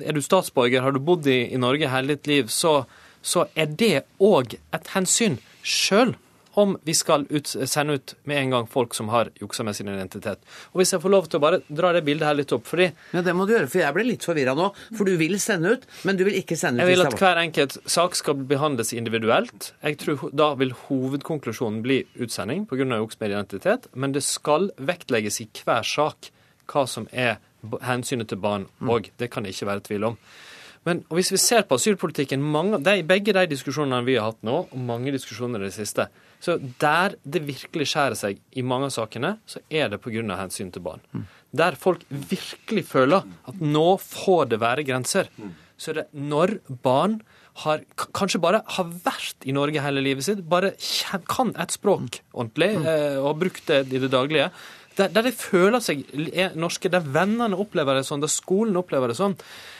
[0.00, 2.80] er du statsborger, har du bodd i, i Norge hele ditt liv, så,
[3.20, 5.36] så er det òg et hensyn.
[5.60, 6.16] Sjøl
[6.60, 9.88] om vi skal ut, sende ut med en gang folk som har juksa med sin
[9.90, 10.42] identitet.
[10.72, 12.90] Og hvis jeg får lov til å bare dra det bildet her litt opp, fordi
[13.14, 14.70] Ja, det må du gjøre, for jeg ble litt forvirra nå.
[14.94, 17.24] For du vil sende ut, men du vil ikke sende ut Jeg vil at er
[17.24, 19.72] hver enkelt sak skal behandles individuelt.
[19.82, 22.84] Jeg tror Da vil hovedkonklusjonen bli utsending pga.
[22.84, 26.30] juks med identitet, men det skal vektlegges i hver sak
[26.70, 27.38] hva som er
[27.82, 29.10] hensynet til barn òg.
[29.18, 30.18] Det kan det ikke være tvil om.
[30.84, 34.66] Men hvis vi ser på asylpolitikken, mange, de, begge de diskusjonene vi har hatt nå,
[34.68, 36.10] og mange diskusjoner i det siste,
[36.44, 40.36] så der det virkelig skjærer seg i mange av sakene, så er det pga.
[40.36, 41.00] hensyn til barn.
[41.56, 45.30] Der folk virkelig føler at nå får det være grenser,
[45.76, 47.22] så er det når barn
[47.62, 47.84] har,
[48.16, 50.74] kanskje bare har vært i Norge hele livet sitt, bare
[51.30, 54.48] kan et språk ordentlig eh, og har brukt det i det daglige.
[54.98, 56.04] Der, der de føler seg
[56.58, 59.34] norske, der vennene opplever det sånn, der skolen opplever det sånn.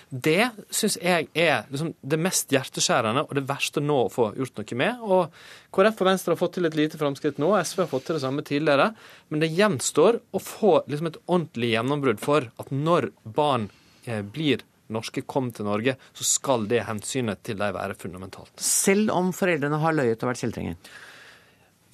[0.08, 4.60] Det syns jeg er liksom det mest hjerteskjærende og det verste nå å få gjort
[4.60, 5.00] noe med.
[5.02, 5.38] Og
[5.74, 8.24] KrF og Venstre har fått til et lite framskritt nå, SV har fått til det
[8.26, 8.90] samme tidligere.
[9.32, 13.70] Men det gjenstår å få liksom et ordentlig gjennombrudd for at når barn
[14.06, 14.64] eh, blir
[14.94, 18.52] norske, kom til Norge, så skal det hensynet til dem være fundamentalt.
[18.60, 20.94] Selv om foreldrene har løyet og vært kjeltringer.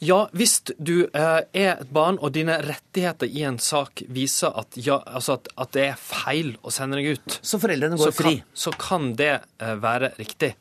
[0.00, 4.78] Ja, hvis du eh, er et barn og dine rettigheter i en sak viser at,
[4.80, 8.16] ja, altså at, at det er feil å sende deg ut, Så foreldrene går så
[8.16, 8.34] fri.
[8.40, 10.54] kan, så kan det eh, være riktig.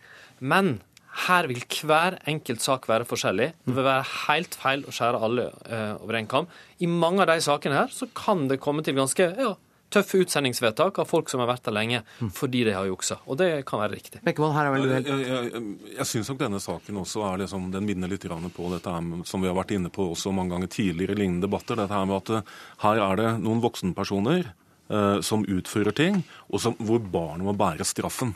[0.43, 0.81] Men
[1.25, 3.49] her vil hver enkelt sak være forskjellig.
[3.65, 6.51] Det vil være helt feil å skjære alle eh, over en kam.
[6.83, 9.55] I mange av de sakene her så kan det komme til ganske ja,
[9.93, 12.01] tøffe utsendingsvedtak av folk som har vært der lenge
[12.35, 13.19] fordi de har juksa.
[13.29, 14.21] Og det kan være riktig.
[14.25, 15.63] Bekkevold, her er vel du helt jeg, jeg,
[15.97, 19.41] jeg syns nok denne saken også er liksom, den minner litt på dette her, som
[19.41, 21.79] vi har vært inne på også mange ganger tidligere i lignende debatter.
[21.79, 26.63] Dette her med at eh, her er det noen voksenpersoner eh, som utfører ting, og
[26.63, 28.35] som, hvor barnet må bære straffen.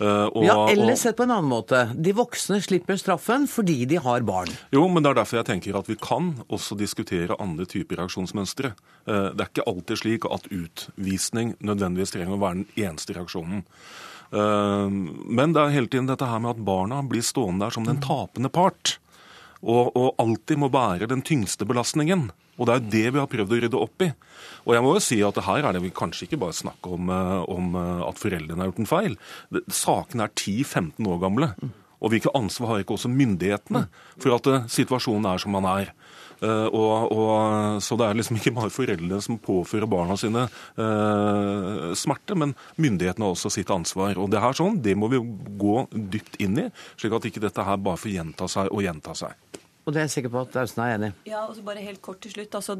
[0.00, 1.82] Eh, og, Ja, eller sett på en annen måte.
[1.94, 4.48] De voksne slipper straffen fordi de har barn.
[4.72, 8.72] Jo, men det er derfor jeg tenker at vi kan også diskutere andre typer reaksjonsmønstre.
[9.06, 13.64] Eh, Det er ikke alltid slik at utvisning nødvendigvis trenger å være den eneste reaksjonen.
[14.32, 14.88] Eh,
[15.28, 18.00] Men det er hele tiden dette her med at barna blir stående der som den
[18.00, 18.98] tapende part.
[19.62, 22.30] Og, og alltid må bære den tyngste belastningen.
[22.60, 24.10] Og det er det vi har prøvd å rydde opp i.
[24.66, 27.08] Og jeg må jo si at her er det vi kanskje ikke bare snakk om,
[27.10, 29.16] eh, om eh, at foreldrene har gjort en feil.
[29.72, 31.52] Sakene er 10-15 år gamle.
[32.02, 33.86] Og hvilket ansvar har ikke også myndighetene
[34.18, 35.94] for at eh, situasjonen er som den er?
[36.42, 40.40] Og, og, så det er liksom ikke bare foreldrene som påfører barna sine
[40.74, 44.18] eh, smerte, men myndighetene har også sitt ansvar.
[44.18, 46.66] Og det her sånn, det må vi gå dypt inn i,
[46.98, 49.61] slik at ikke dette her bare får gjenta seg og gjenta seg.
[49.82, 51.30] Og det er jeg sikker på at Austen er enig i.
[51.32, 52.54] Ja, og så bare helt kort til slutt.
[52.54, 52.76] Altså,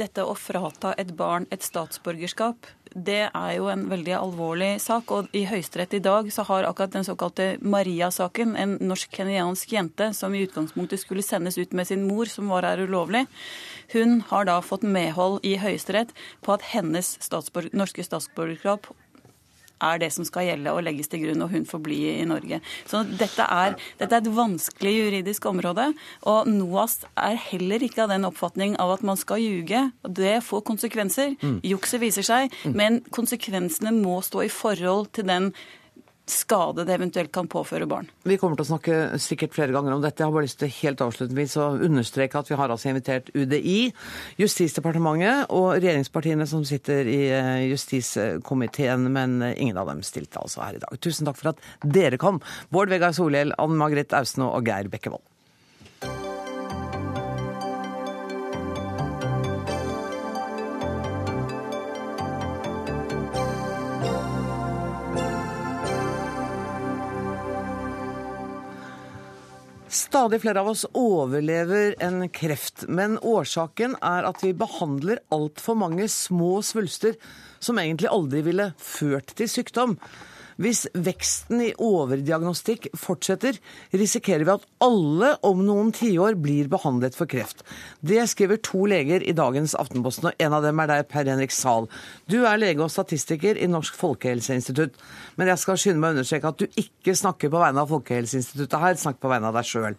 [0.00, 5.12] dette å frata et barn et statsborgerskap, det er jo en veldig alvorlig sak.
[5.12, 10.34] Og i Høyesterett i dag så har akkurat den såkalte Maria-saken, en norsk-kenyansk jente som
[10.34, 13.26] i utgangspunktet skulle sendes ut med sin mor, som var her ulovlig,
[13.92, 18.88] hun har da fått medhold i Høyesterett på at hennes statsborg norske statsborgerskap
[19.82, 22.60] er det som skal gjelde og legges til grunn, og hun får bli i Norge.
[22.90, 25.90] Så dette er, dette er et vanskelig juridisk område,
[26.28, 29.86] og NOAS er heller ikke av den oppfatning av at man skal ljuge.
[30.04, 31.36] Det får konsekvenser.
[31.66, 35.52] Jukset viser seg, men konsekvensene må stå i forhold til den
[36.32, 38.08] skade det eventuelt kan påføre barn.
[38.26, 40.22] Vi kommer til å snakke sikkert flere ganger om dette.
[40.22, 43.78] Jeg har bare lyst til helt avslutningsvis å understreke at vi har altså invitert UDI,
[44.40, 50.78] Justisdepartementet og regjeringspartiene som sitter i eh, justiskomiteen, men ingen av dem stilte altså her
[50.78, 51.00] i dag.
[51.02, 52.42] Tusen takk for at dere kom.
[52.74, 55.29] Bård Vegar Solhjell, Ann Margrethe Austno og Geir Bekkevold.
[70.00, 76.06] Stadig flere av oss overlever en kreft, men årsaken er at vi behandler altfor mange
[76.08, 77.18] små svulster
[77.60, 79.98] som egentlig aldri ville ført til sykdom.
[80.60, 83.56] Hvis veksten i overdiagnostikk fortsetter,
[83.96, 87.64] risikerer vi at alle om noen tiår blir behandlet for kreft.
[88.04, 91.54] Det skriver to leger i dagens Aftenposten, og en av dem er deg, Per Henrik
[91.56, 91.88] Sahl.
[92.28, 95.00] Du er lege og statistiker i Norsk folkehelseinstitutt,
[95.40, 98.80] men jeg skal skynde meg å understreke at du ikke snakker på vegne av Folkehelseinstituttet
[98.84, 99.96] her, snakk på vegne av deg sjøl.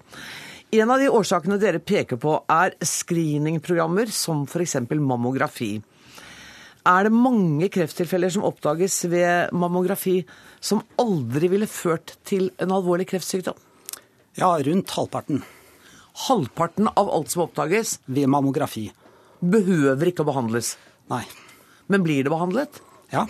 [0.71, 4.77] En av de årsakene dere peker på, er screeningprogrammer som f.eks.
[4.93, 5.79] mammografi.
[6.87, 10.21] Er det mange krefttilfeller som oppdages ved mammografi
[10.61, 13.57] som aldri ville ført til en alvorlig kreftsykdom?
[14.37, 15.41] Ja, rundt halvparten.
[16.27, 18.91] Halvparten av alt som oppdages, Ved mammografi.
[19.41, 20.75] behøver ikke å behandles.
[21.09, 21.23] Nei.
[21.89, 22.81] Men blir det behandlet?
[23.11, 23.25] Ja.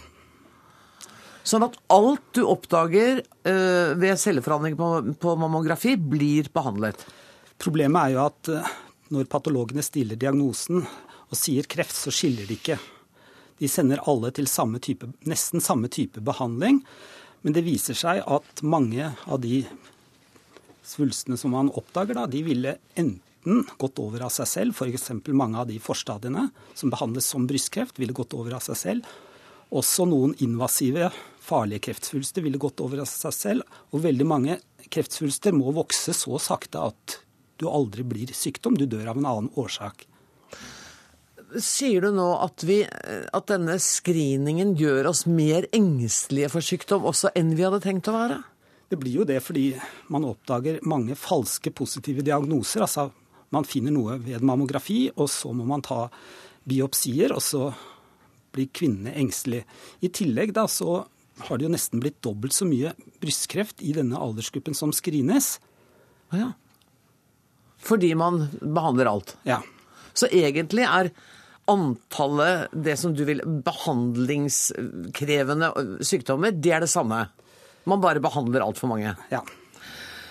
[1.48, 7.00] Sånn at alt du oppdager uh, ved celleforandring på, på mammografi, blir behandlet.
[7.62, 8.74] Problemet er jo at uh,
[9.16, 12.78] når patologene stiller diagnosen og sier kreft, så skiller de ikke.
[13.62, 16.82] De sender alle til samme type, nesten samme type behandling,
[17.46, 19.64] men det viser seg at mange av de
[20.86, 25.12] svulstene som man oppdager, da, de ville enten gått over av seg selv, f.eks.
[25.30, 29.12] mange av de forstadiene som behandles som brystkreft, ville gått over av seg selv.
[29.72, 31.10] Også noen invasive,
[31.42, 33.78] farlige kreftsvulster ville gått over av seg selv.
[33.96, 34.58] Og veldig mange
[34.92, 37.22] kreftsvulster må vokse så sakte at
[37.62, 40.08] du aldri blir sykdom, du dør av en annen årsak.
[41.60, 47.34] Sier du nå at, vi, at denne screeningen gjør oss mer engstelige for sykdom også
[47.36, 48.38] enn vi hadde tenkt å være?
[48.92, 49.66] Det blir jo det fordi
[50.12, 52.86] man oppdager mange falske positive diagnoser.
[52.86, 53.10] Altså
[53.52, 56.06] man finner noe ved mammografi, og så må man ta
[56.68, 57.72] biopsier, og så
[58.56, 59.68] blir kvinnene engstelige.
[60.04, 61.02] I tillegg da så
[61.48, 65.58] har det jo nesten blitt dobbelt så mye brystkreft i denne aldersgruppen som screenes.
[66.32, 66.54] Ja.
[67.82, 69.36] Fordi man behandler alt.
[69.48, 69.62] Ja.
[70.14, 71.12] Så egentlig er
[71.72, 75.72] antallet det som du vil behandlingskrevende
[76.06, 77.24] sykdommer, det er det samme.
[77.90, 79.16] Man bare behandler altfor mange.
[79.32, 79.42] Ja.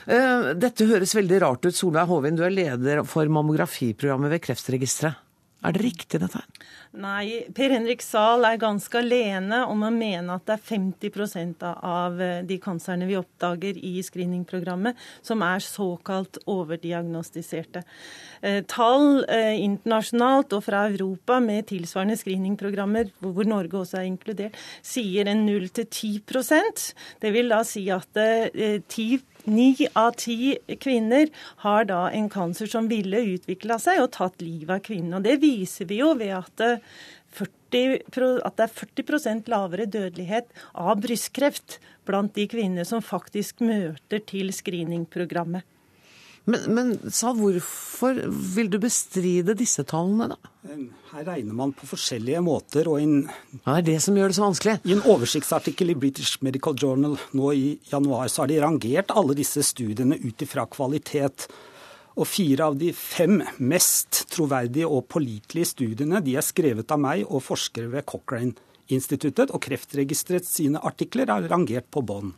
[0.07, 1.76] Eh, Dette høres veldig rart ut.
[1.76, 5.14] Solveig Håvin, du er leder for mammografiprogrammet ved Kreftregisteret.
[5.61, 6.68] Er det riktig, dette her?
[6.96, 12.20] Nei, Per Henrik Zahl er ganske alene om å mene at det er 50 av
[12.25, 17.85] eh, de kanserne vi oppdager i screeningprogrammet, som er såkalt overdiagnostiserte.
[18.40, 24.57] Eh, Tall eh, internasjonalt og fra Europa med tilsvarende screeningprogrammer, hvor Norge også er inkludert,
[24.81, 26.87] sier en 0-10%
[27.20, 31.31] Det vil da si at eh, 10 Ni av ti kvinner
[31.64, 35.16] har da en cancer som ville utvikla seg og tatt livet av kvinnen.
[35.18, 36.64] Og det viser vi jo ved at
[37.37, 44.22] 40, at det er 40% lavere dødelighet av brystkreft blant de kvinner som faktisk møter
[44.26, 45.64] til screeningprogrammet.
[46.51, 48.19] Men, men sa, hvorfor
[48.55, 50.77] vil du bestride disse tallene, da?
[51.11, 52.89] Her regner man på forskjellige måter.
[52.91, 54.77] og in, Det er det som gjør det så vanskelig.
[54.85, 59.37] I en oversiktsartikkel i British Medical Journal nå i januar så har de rangert alle
[59.39, 61.49] disse studiene ut ifra kvalitet.
[62.21, 67.25] Og fire av de fem mest troverdige og pålitelige studiene de er skrevet av meg
[67.29, 72.35] og forskere ved Cochrane-instituttet, og Kreftregisteret sine artikler er rangert på bånn.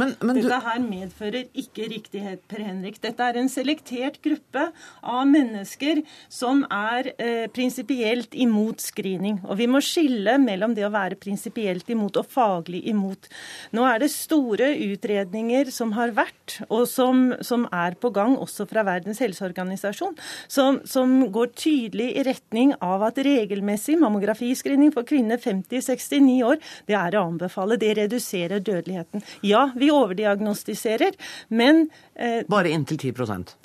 [0.00, 2.98] Men, men Dette her medfører ikke riktighet, Per Henrik.
[3.02, 4.68] Dette er en selektert gruppe
[5.02, 9.40] av mennesker som er eh, prinsipielt imot screening.
[9.46, 13.28] Og vi må skille mellom det å være prinsipielt imot og faglig imot.
[13.76, 18.66] Nå er det store utredninger som har vært, og som, som er på gang også
[18.70, 20.16] fra Verdens helseorganisasjon,
[20.50, 26.96] som, som går tydelig i retning av at regelmessig mammografiscreening for kvinner 50-69 år, det
[26.98, 27.78] er å anbefale.
[27.80, 29.22] Det reduserer dødeligheten.
[29.44, 31.16] Ja, vi overdiagnostiserer,
[31.54, 33.56] men eh, Bare inntil 10%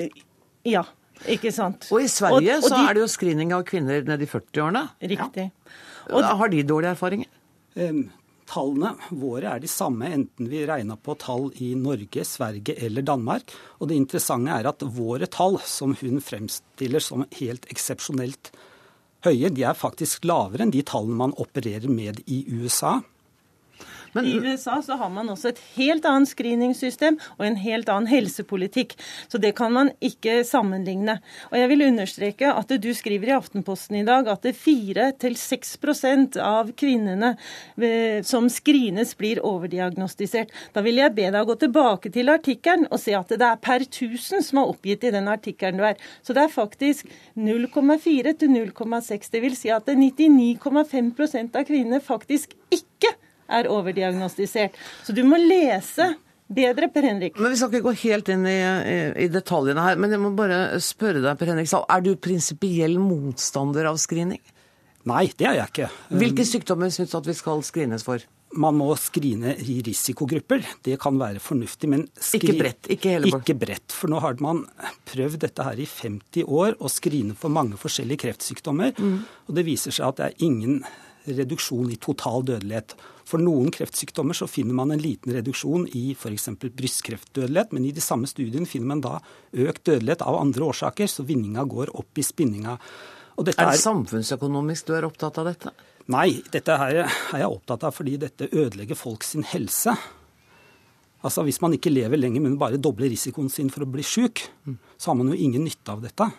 [0.67, 0.86] Ja.
[1.26, 1.88] Ikke sant.
[1.89, 2.84] Og i Sverige og, og så de...
[2.86, 4.84] er det jo screening av kvinner ned i 40-årene.
[5.02, 5.47] Riktig.
[5.50, 6.12] Ja.
[6.12, 7.32] Og, har de dårlige erfaringer?
[7.73, 8.04] Um,
[8.47, 13.54] tallene våre er de samme enten vi regner på tall i Norge, Sverige eller Danmark.
[13.82, 18.54] Og det interessante er at våre tall, som hun fremstiller som helt eksepsjonelt
[19.26, 23.00] høye, de er faktisk lavere enn de tallene man opererer med i USA.
[24.18, 28.10] Men, I USA så har man også et helt annet screeningssystem og en helt annen
[28.10, 28.96] helsepolitikk.
[29.30, 31.20] Så det kan man ikke sammenligne.
[31.52, 37.36] Og jeg vil understreke at du skriver i Aftenposten i dag at 4-6 av kvinnene
[37.78, 40.52] eh, som screenes, blir overdiagnostisert.
[40.76, 43.62] Da vil jeg be deg å gå tilbake til artikkelen og se at det er
[43.62, 46.02] per 1000 som er oppgitt i den artikkelen du er.
[46.26, 49.32] Så det er faktisk 0,4 til 0,6.
[49.34, 53.17] Det vil si at 99,5% av kvinnene faktisk ikke
[53.48, 54.78] er overdiagnostisert.
[55.06, 56.14] Så du må lese
[56.48, 57.40] bedre, Per Henrik.
[57.40, 60.32] Men Vi skal ikke gå helt inn i, i, i detaljene her, men jeg må
[60.38, 64.44] bare spørre deg, Per Henrik Er du prinsipiell motstander av screening?
[65.08, 65.92] Nei, det er jeg ikke.
[66.20, 68.24] Hvilke sykdommer syns du at vi skal screenes for?
[68.58, 70.64] Man må skrine i risikogrupper.
[70.84, 72.40] Det kan være fornuftig, men skri...
[72.48, 72.90] Ikke bredt?
[72.96, 73.96] Ikke hele Ikke bredt.
[73.96, 74.64] For nå har man
[75.08, 78.96] prøvd dette her i 50 år, å skrine for mange forskjellige kreftsykdommer.
[78.96, 79.20] Mm.
[79.48, 80.80] Og det viser seg at det er ingen
[81.28, 82.96] reduksjon i total dødelighet.
[83.28, 86.50] For noen kreftsykdommer så finner man en liten reduksjon i f.eks.
[86.63, 89.18] brystkreftdødelighet, men i de samme studiene finner man da
[89.54, 92.78] økt dødelighet av andre årsaker, så vinninga går opp i spinninga.
[93.38, 95.76] er det samfunnsøkonomisk du er opptatt av dette?
[96.08, 99.92] Nei, dette her er jeg opptatt av fordi dette ødelegger folk sin helse.
[101.26, 104.46] Altså Hvis man ikke lever lenger, men bare dobler risikoen sin for å bli syk,
[104.98, 106.30] så har man jo ingen nytte av dette.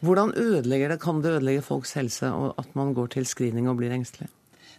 [0.00, 3.94] Hvordan ødelegger det, kan det ødelegge folks helse at man går til screening og blir
[3.94, 4.28] engstelig?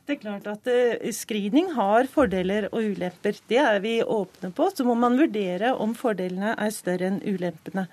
[0.09, 3.35] Det er klart at uh, Screening har fordeler og ulemper.
[3.45, 4.65] Det er vi åpne på.
[4.73, 7.83] Så må man vurdere om fordelene er større enn ulempene.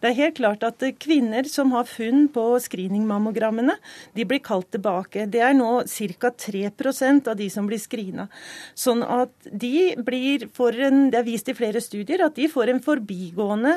[0.00, 3.76] Det er helt klart at uh, kvinner som har funn på screeningmammogrammene,
[4.16, 5.26] de blir kalt tilbake.
[5.28, 6.32] Det er nå ca.
[6.46, 8.30] 3% av de som blir screena.
[8.72, 12.72] Sånn at de blir for en, Det er vist i flere studier at de får
[12.72, 13.76] en forbigående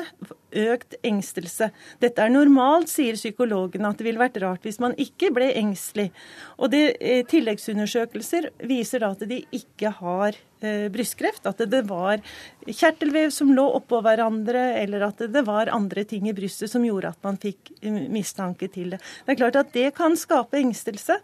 [0.52, 1.70] økt engstelse.
[2.02, 6.10] Dette er normalt, sier psykologene, at det ville vært rart hvis man ikke ble engstelig.
[6.58, 11.46] Og det eh, tilleggsundersøkelser viser da at de ikke har eh, brystkreft.
[11.50, 12.22] At det var
[12.66, 17.14] kjertelvev som lå oppå hverandre, eller at det var andre ting i brystet som gjorde
[17.14, 19.02] at man fikk eh, mistanke til det.
[19.26, 21.20] Det er klart at det kan skape engstelse.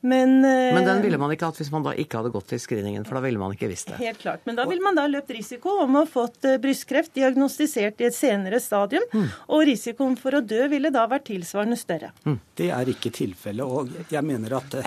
[0.00, 2.60] Men, eh, men, den ville man ikke hatt hvis man da ikke hadde gått til
[2.62, 3.98] screeningen, for da ville man ikke visst det.
[4.00, 7.12] Helt klart, Men da ville man da løpt risiko om å ha fått eh, brystkreft
[7.18, 9.28] diagnostisert i et senere stadium, mm.
[9.52, 12.14] og risikoen for å dø ville da vært tilsvarende større.
[12.24, 12.40] Mm.
[12.56, 14.80] Det er ikke tilfellet, og jeg mener at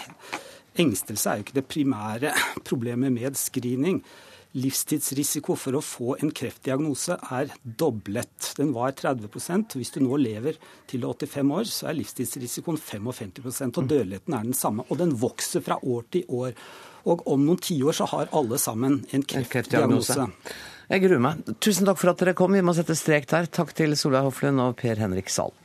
[0.81, 2.31] Engstelse er jo ikke det primære
[2.65, 4.01] problemet med screening.
[4.53, 8.51] Livstidsrisiko for å få en kreftdiagnose er doblet.
[8.59, 13.89] Den var 30% Hvis du nå lever til 85 år, så er livstidsrisikoen 55% og
[13.89, 14.85] dødeligheten er den samme.
[14.89, 16.53] Og den vokser fra år til år.
[17.09, 20.29] Og om noen tiår så har alle sammen en kreftdiagnose.
[20.93, 21.43] Jeg gruer meg.
[21.63, 22.53] Tusen takk for at dere kom.
[22.53, 23.49] Vi må sette strek der.
[23.49, 25.55] Takk til Solveig Hoflund og Per Henrik Sahl.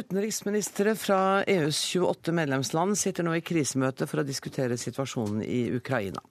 [0.00, 6.22] Utenriksministre fra EUs 28 medlemsland sitter nå i krisemøte for å diskutere situasjonen i Ukraina.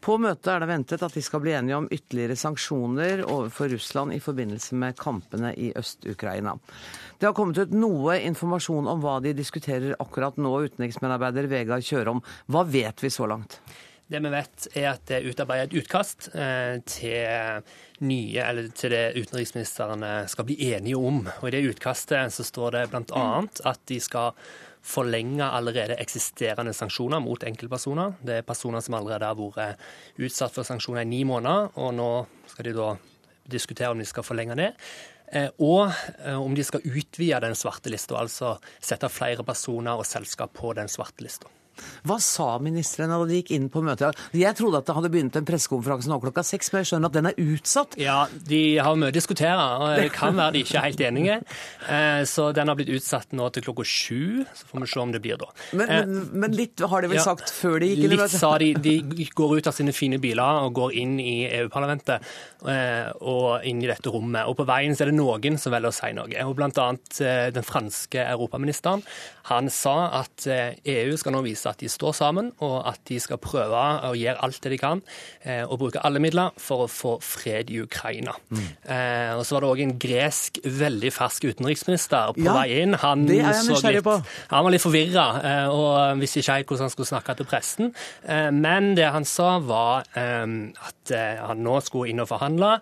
[0.00, 4.16] På møtet er det ventet at de skal bli enige om ytterligere sanksjoner overfor Russland
[4.16, 6.56] i forbindelse med kampene i Øst-Ukraina.
[7.20, 12.24] Det har kommet ut noe informasjon om hva de diskuterer akkurat nå, utenriksmedarbeider Vegard Kjørom.
[12.48, 13.60] Hva vet vi så langt?
[14.12, 17.62] Det vi vet, er at det er utarbeidet et utkast eh, til
[18.04, 21.22] nye, til det utenriksministrene skal bli enige om.
[21.38, 23.24] Og I det utkastet så står det bl.a.
[23.70, 24.36] at de skal
[24.82, 28.18] forlenge allerede eksisterende sanksjoner mot enkeltpersoner.
[28.20, 32.10] Det er personer som allerede har vært utsatt for sanksjoner i ni måneder, og nå
[32.50, 32.90] skal de da
[33.48, 34.70] diskutere om de skal forlenge det.
[35.32, 35.88] Eh, og
[36.18, 40.74] eh, om de skal utvide den svarte lista, altså sette flere personer og selskap på
[40.76, 41.48] den svarte lista.
[42.06, 44.18] Hva sa ministrene da de gikk inn på møtet?
[44.36, 47.16] Jeg trodde at det hadde begynt en pressekonferanse nå klokka seks, men jeg skjønner at
[47.16, 47.96] den er utsatt?
[48.00, 48.18] Ja,
[48.48, 51.38] de har mye å diskutere, og det kan være de ikke er helt enige.
[51.88, 55.14] Eh, så den har blitt utsatt nå til klokka sju, så får vi se om
[55.14, 55.50] det blir da.
[55.72, 58.36] Men, men, eh, men litt har de vel sagt før de gikk inn i møtet?
[58.36, 58.72] Litt sa de.
[58.82, 63.88] De går ut av sine fine biler og går inn i EU-parlamentet og inn i
[63.90, 64.46] dette rommet.
[64.46, 66.44] Og på veien så er det noen som velger å si noe.
[66.46, 67.22] Og blant annet
[67.54, 69.02] den franske europaministeren.
[69.50, 73.40] Han sa at EU skal nå vise at de står sammen, og at de skal
[73.42, 75.02] prøve å gjøre alt det de kan
[75.42, 78.34] eh, og bruke alle midler for å få fred i Ukraina.
[78.50, 78.64] Mm.
[78.84, 82.96] Eh, og Så var det òg en gresk, veldig fersk utenriksminister på ja, vei inn.
[83.02, 83.26] Han,
[84.06, 84.16] på.
[84.52, 87.92] han var litt forvirra eh, og visste ikke helt hvordan han skulle snakke til pressen.
[88.52, 90.46] Men det han sa, var eh,
[90.88, 92.76] at han nå skulle inn og forhandle.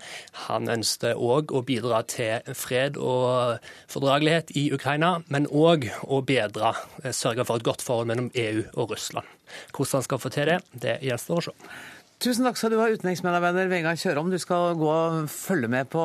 [0.47, 3.61] Han ønsket òg å bidra til fred og
[3.91, 6.75] fordragelighet i Ukraina, men òg å bedre,
[7.17, 9.27] sørge for et godt forhold mellom EU og Russland.
[9.73, 11.73] Hvordan han skal få til det, det gjenstår å se.
[12.21, 14.29] Tusen takk skal du ha, utenriksmedarbeider Vegard Kjørom.
[14.29, 16.03] Du skal gå og følge med på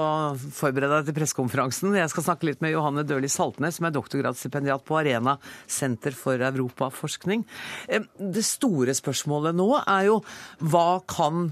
[0.56, 1.98] forberede deg til pressekonferansen.
[2.00, 5.34] Jeg skal snakke litt med Johanne Døhli Saltnes, som er doktorgradsstipendiat på Arena
[5.68, 7.44] senter for europaforskning.
[7.92, 10.22] Eh, det store spørsmålet nå er jo
[10.64, 11.50] hva kan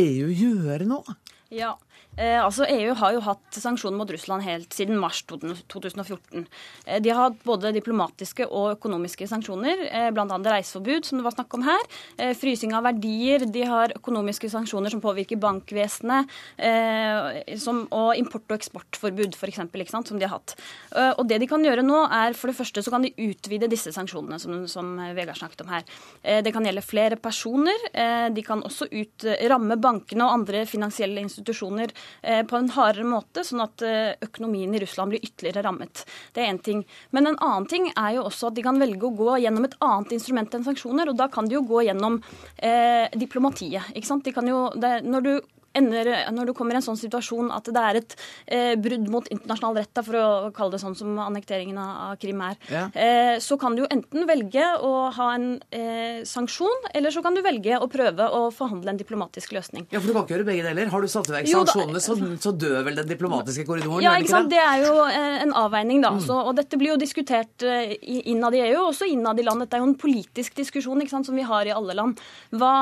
[0.00, 1.02] EU gjøre nå?
[1.52, 1.74] Ja,
[2.16, 6.46] Eh, altså EU har jo hatt sanksjoner mot Russland helt siden mars 2014.
[6.86, 10.38] Eh, de har hatt både diplomatiske og økonomiske sanksjoner, eh, bl.a.
[10.46, 11.84] reiseforbud, som det var snakk om her.
[12.16, 13.44] Eh, frysing av verdier.
[13.52, 16.32] De har økonomiske sanksjoner som påvirker bankvesenet.
[16.56, 19.60] Eh, som, og import- og eksportforbud, f.eks.,
[19.92, 20.56] som de har hatt.
[20.96, 23.68] Eh, og det de kan gjøre nå, er for det første så kan de utvide
[23.68, 25.84] disse sanksjonene, som, som Vegard snakket om her.
[26.42, 27.76] det kan gjelde flere personer.
[28.32, 32.05] de kan også ut, ramme bankene og andre finansielle institusjoner Eh,
[32.46, 36.04] på en hardere måte, sånn at eh, økonomien i Russland blir ytterligere rammet.
[36.34, 36.84] Det er én ting.
[37.16, 39.76] Men en annen ting er jo også at de kan velge å gå gjennom et
[39.84, 41.10] annet instrument enn sanksjoner.
[41.10, 42.20] Og da kan de jo gå gjennom
[42.56, 43.92] eh, diplomatiet.
[43.94, 44.26] ikke sant?
[44.26, 45.32] De kan jo, det, når du
[45.78, 48.16] ender, når du kommer i en sånn situasjon at det er et
[48.46, 52.56] eh, brudd mot internasjonal rett, for å kalle det sånn som annekteringen av, Krim er,
[52.72, 52.86] ja.
[52.92, 57.36] eh, så kan du jo enten velge å ha en eh, sanksjon, eller så kan
[57.36, 59.86] du velge å prøve å forhandle en diplomatisk løsning.
[59.92, 60.90] Ja, for du kan ikke gjøre begge deler.
[60.92, 64.04] Har du satt i verk sanksjonene, så, så, dør vel den diplomatiske korridoren?
[64.04, 64.50] Ja, ikke sant.
[64.50, 64.58] Det?
[64.58, 66.14] det er jo eh, en avveining, da.
[66.16, 66.22] Mm.
[66.26, 69.64] Så, og dette blir jo diskutert eh, innad i EU, og også innad i land.
[69.64, 72.22] Dette er jo en politisk diskusjon ikke sant, som vi har i alle land.
[72.56, 72.72] Hva,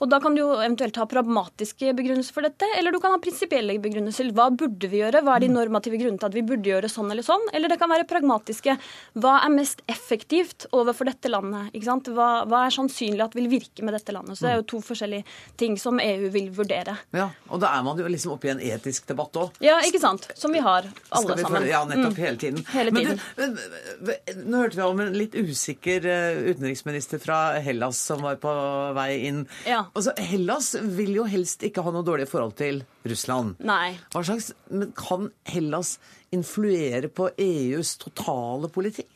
[0.00, 3.14] og da kan du jo eventuelt ha pragmatiske begrunnelser for for dette, eller du kan
[3.14, 4.30] ha prinsipielle begrunnelser.
[4.34, 5.22] Hva burde vi gjøre?
[5.22, 5.56] Hva er de mm.
[5.56, 7.44] normative grunnene til at vi burde gjøre sånn eller sånn?
[7.54, 8.74] Eller det kan være pragmatiske.
[9.22, 11.74] Hva er mest effektivt overfor dette landet?
[12.12, 14.38] Hva, hva, er sannsynlig at vil virke med dette landet?
[14.38, 15.26] Så det er jo to forskjellige
[15.60, 16.96] ting som EU vil vurdere.
[17.14, 19.60] Ja, Og da er man jo liksom oppe i en etisk debatt òg.
[19.62, 20.28] Ja, ikke sant.
[20.38, 21.68] Som vi har alle vi sammen.
[21.70, 22.16] Ja, nettopp.
[22.16, 22.22] Mm.
[22.22, 22.66] Hele tiden.
[22.72, 23.22] Hele tiden.
[23.38, 23.56] Men
[24.02, 24.12] du,
[24.48, 28.52] nå hørte vi om en litt usikker eh, utenriksminister fra Hellas som var på
[28.96, 29.44] vei inn.
[29.68, 29.84] Ja.
[29.92, 33.60] Altså, Hellas vil jo helst ikke ha noe dårlige forhold til Russland.
[33.62, 33.94] Nei.
[34.14, 35.96] Hva slags, men Kan Hellas
[36.32, 39.10] influere på EUs totale politikk?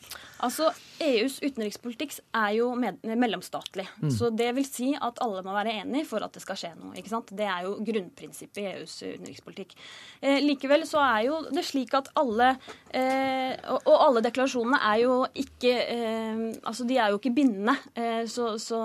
[0.45, 0.69] Altså,
[1.01, 3.87] EUs utenrikspolitikk er jo med, mellomstatlig.
[4.03, 4.11] Mm.
[4.13, 6.93] Så det vil si at alle må være enige for at det skal skje noe.
[6.99, 7.33] ikke sant?
[7.37, 9.73] Det er jo grunnprinsippet i EUs utenrikspolitikk.
[10.21, 12.53] Eh, likevel så er jo det slik at alle
[12.93, 17.77] eh, og, og, alle deklarasjonene er jo ikke eh, Altså, de er jo ikke bindende.
[17.97, 18.81] Eh, så, så,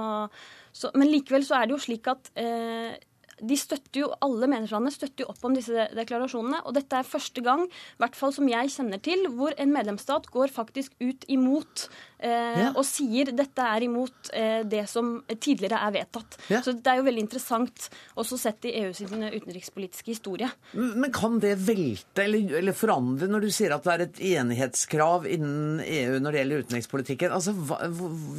[0.71, 2.95] så, men likevel så er det jo slik at eh,
[3.41, 6.61] de støtter jo, Alle medlemslandene støtter jo opp om disse deklarasjonene.
[6.67, 10.29] Og dette er første gang, i hvert fall som jeg kjenner til, hvor en medlemsstat
[10.31, 11.87] går faktisk ut imot
[12.21, 12.69] eh, ja.
[12.75, 16.37] og sier dette er imot eh, det som tidligere er vedtatt.
[16.51, 16.61] Ja.
[16.65, 17.87] Så det er jo veldig interessant
[18.19, 20.49] også sett i EUs utenrikspolitiske historie.
[20.73, 25.27] Men kan det velte eller, eller, forandre når du sier at det er et enighetskrav
[25.29, 27.35] innen EU når det gjelder utenrikspolitikken?
[27.35, 27.81] Altså, hva,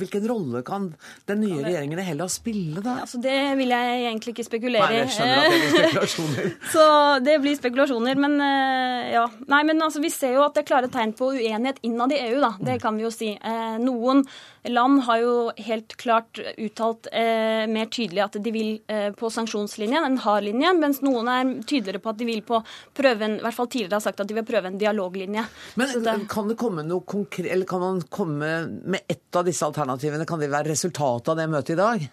[0.03, 0.91] Hvilken rolle kan
[1.29, 3.01] den nye regjeringen i Hellas spille da?
[3.05, 4.92] Altså, det vil jeg egentlig ikke spekulere.
[4.97, 6.49] Jeg skjønner at det blir spekulasjoner.
[6.75, 6.87] Så
[7.27, 8.21] det blir spekulasjoner.
[8.25, 9.27] Men eh, ja.
[9.53, 12.21] Nei, men altså, vi ser jo at det er klare tegn på uenighet innad i
[12.29, 12.55] EU, da.
[12.61, 13.33] Det kan vi jo si.
[13.37, 14.25] Eh, noen
[14.71, 18.71] land har jo helt klart uttalt eh, mer tydelig at de vil
[19.19, 22.61] på sanksjonslinjen, en hard linje, mens noen er tydeligere på at de vil på
[22.95, 25.45] prøven, i hvert fall tidligere har sagt at de vil prøve en dialoglinje.
[25.75, 29.47] Så det, Men kan det komme noe konkret, eller kan man komme med ett av
[29.49, 30.29] disse alternativene?
[30.29, 32.11] Kan det være resultatet av det møtet i dag?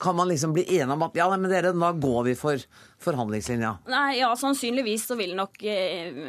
[0.00, 2.62] Kan man liksom bli enige om at ja, men dere, da går vi for
[3.02, 3.72] forhandlingslinja?
[3.90, 6.20] Nei, ja, Sannsynligvis så vil nok eh,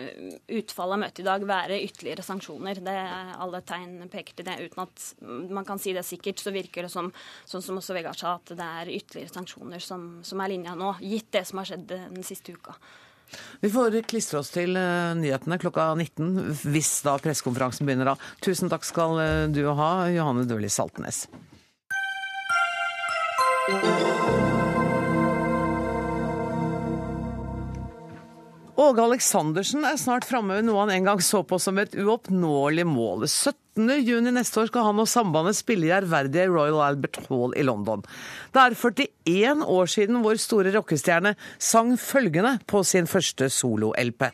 [0.60, 2.82] utfallet av møtet i dag være ytterligere sanksjoner.
[2.86, 4.58] Det er Alle tegn peker til det.
[4.70, 5.06] Uten at
[5.54, 7.12] man kan si det sikkert, så virker det som
[7.50, 10.96] sånn som også Vegard sa, at det er ytterligere sanksjoner som, som er linja nå,
[11.04, 12.78] gitt det som har skjedd den siste uka.
[13.60, 16.32] Vi får klistre oss til eh, nyhetene klokka 19,
[16.74, 18.18] hvis da pressekonferansen begynner da.
[18.42, 21.28] Tusen takk skal eh, du ha, Johanne Døhli Saltnes.
[28.80, 32.86] Åge Aleksandersen er snart framme ved noe han en gang så på som et uoppnåelig
[32.88, 33.26] mål.
[33.28, 33.92] 17.
[34.02, 38.06] juni neste år skal han og sambandet spille i ærverdige Royal Albert Hall i London.
[38.56, 44.30] Det er 41 år siden vår store rockestjerne sang følgende på sin første solo-LP.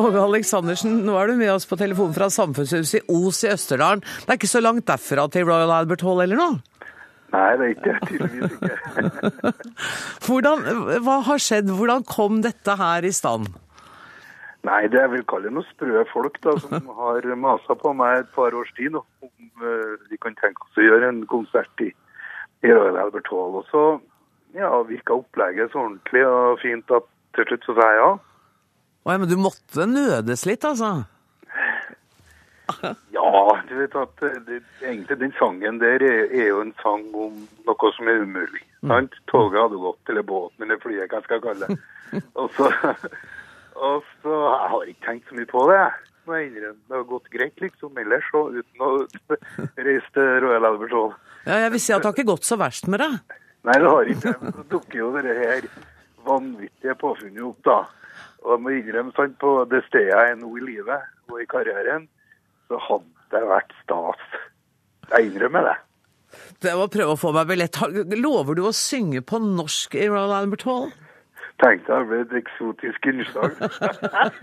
[0.00, 4.00] Åge Aleksandersen, nå er du med oss på telefon fra Samfunnshuset i Os i Østerdalen.
[4.00, 6.60] Det er ikke så langt derfra til Royal Albert Hall eller noe?
[7.32, 9.52] Nei, det er ikke tydeligvis ikke.
[10.24, 10.64] Hvordan,
[11.04, 11.68] hva har skjedd?
[11.76, 13.52] Hvordan kom dette her i stand?
[14.64, 18.32] Nei, det jeg vil kalle noen sprø folk da, som har masa på meg et
[18.36, 21.90] par års tid nå, om uh, de kan tenke oss å gjøre en konsert i,
[22.64, 23.60] i Royal Albert Hall.
[23.60, 23.86] Og så
[24.56, 28.12] ja, virka opplegget så ordentlig og fint at til slutt så sa jeg ja.
[29.04, 30.92] Ja, men du måtte nødes litt, altså?
[33.12, 37.34] Ja, du vet at det, egentlig den sangen der er, er jo en sang om
[37.66, 38.62] noe som er umulig.
[38.86, 39.14] sant?
[39.30, 41.76] Toget hadde gått, eller båten, eller flyet, hva skal jeg kalle det.
[42.40, 42.66] Og så,
[43.80, 45.84] og så Jeg har ikke tenkt så mye på det.
[46.28, 46.80] Må jeg innrømme.
[46.88, 48.90] Det har gått greit liksom ellers, og uten å
[49.88, 51.14] reise til Royal Albert Hall.
[51.46, 53.16] Ja, jeg vil si at det har ikke gått så verst med deg.
[53.66, 54.52] Nei, det har ikke det.
[54.58, 55.66] Så dukker jo det her
[56.28, 57.78] vanvittige påfunnet opp, da.
[58.42, 61.48] Og jeg må innrømme sånn, på det stedet jeg er nå i livet og i
[61.50, 62.08] karrieren,
[62.68, 64.26] så hadde det vært stas.
[65.12, 65.78] Jeg innrømmer det.
[66.64, 67.78] Det var å prøve å få meg billett.
[68.16, 70.92] Lover du å synge på norsk i Royal Albert Hall?
[71.62, 73.58] Tenkte jeg ble et eksotisk innslag.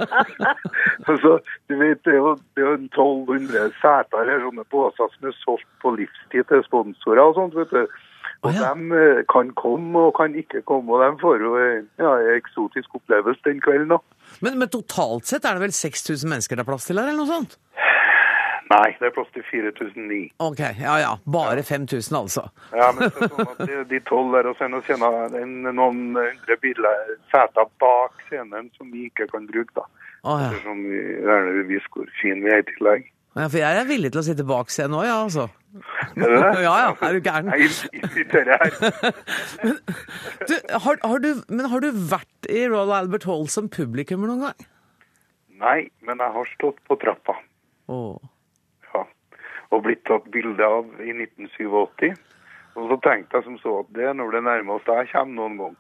[1.10, 1.32] altså,
[1.68, 5.36] du vet, det er jo, det er jo 1200 seter her, sånne båser som er
[5.42, 8.00] solgt på livstid til sponsorer og sånt, vet du.
[8.48, 12.14] Og de eh, kan komme og kan ikke komme, og de får jo eh, ja,
[12.24, 13.90] en eksotisk opplevelse den kvelden.
[13.92, 13.98] da.
[14.46, 17.20] Men, men totalt sett er det vel 6000 mennesker det er plass til her, eller
[17.20, 17.58] noe sånt?
[18.70, 20.20] Nei, det er plass til 4009.
[20.46, 21.16] Ok, ja ja.
[21.26, 22.44] Bare 5000, altså.
[22.78, 26.04] Ja, men så sånn at de- de tolv der, og så er det en, noen
[26.14, 29.88] hundre biler, seter bak scenen som vi ikke kan bruke, da.
[30.22, 30.52] Å, ja.
[30.52, 33.10] Ettersom vi gjerne vil vise hvor fin vi er i tillegg.
[33.40, 35.50] Ja, for jeg er villig til å sitte bak scenen òg, ja, altså.
[36.18, 37.52] Ja ja, er du gæren?
[37.54, 39.14] Jeg inviterer her.
[40.50, 44.48] Du, har, har du, men har du vært i Royal Albert Hall som publikummer noen
[44.48, 44.68] gang?
[45.60, 47.36] Nei, men jeg har stått på trappa.
[47.92, 48.18] Oh.
[48.94, 49.04] Ja.
[49.76, 52.16] Og blitt tatt bilde av i 1987.
[52.80, 55.60] Og så tenkte jeg som så at det når det nærmer oss jeg kommer noen
[55.60, 55.78] gang.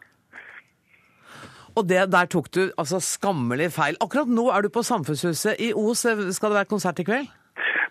[1.77, 3.97] Og det, der tok du altså skammelig feil.
[4.03, 6.03] Akkurat nå er du på Samfunnshuset i Os.
[6.03, 7.29] Skal det være konsert i kveld?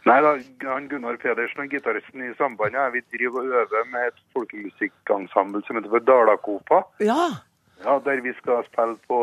[0.06, 0.36] Nei da,
[0.68, 5.78] han Gunnar Pedersen og gitaristen i sambandet vi driver og øver med et folkemusikkensemble som
[5.78, 6.82] heter for Dalakopa.
[7.00, 7.26] Ja.
[7.84, 9.18] Ja, der vi skal spille på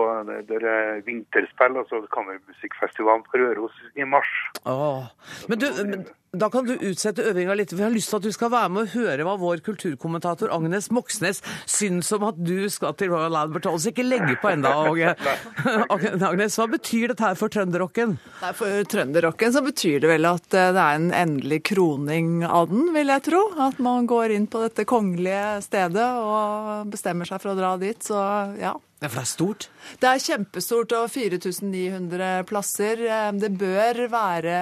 [0.47, 4.31] det er vinterspill, altså Kammermusikkfestivalen på Røros i mars.
[4.65, 5.03] Åh.
[5.49, 6.05] Men du, men
[6.39, 7.73] da kan du utsette øvinga litt.
[7.75, 10.89] Vi har lyst til at du skal være med og høre hva vår kulturkommentator Agnes
[10.93, 13.79] Moxnes syns om at du skal til Royal Albert Hall.
[13.81, 15.15] Så ikke legge på enda, Åge.
[16.29, 18.17] Agnes, hva betyr dette her for trønderrocken?
[18.57, 22.89] For trønderrocken så betyr det vel at eh, det er en endelig kroning av den,
[22.95, 23.43] vil jeg tro.
[23.67, 28.01] At man går inn på dette kongelige stedet og bestemmer seg for å dra dit.
[28.03, 28.19] Så
[28.59, 28.75] ja.
[29.03, 29.65] Ja, for det er stort.
[29.99, 33.01] Det er kjempestort og 4900 plasser.
[33.05, 34.55] Eh, Det bør være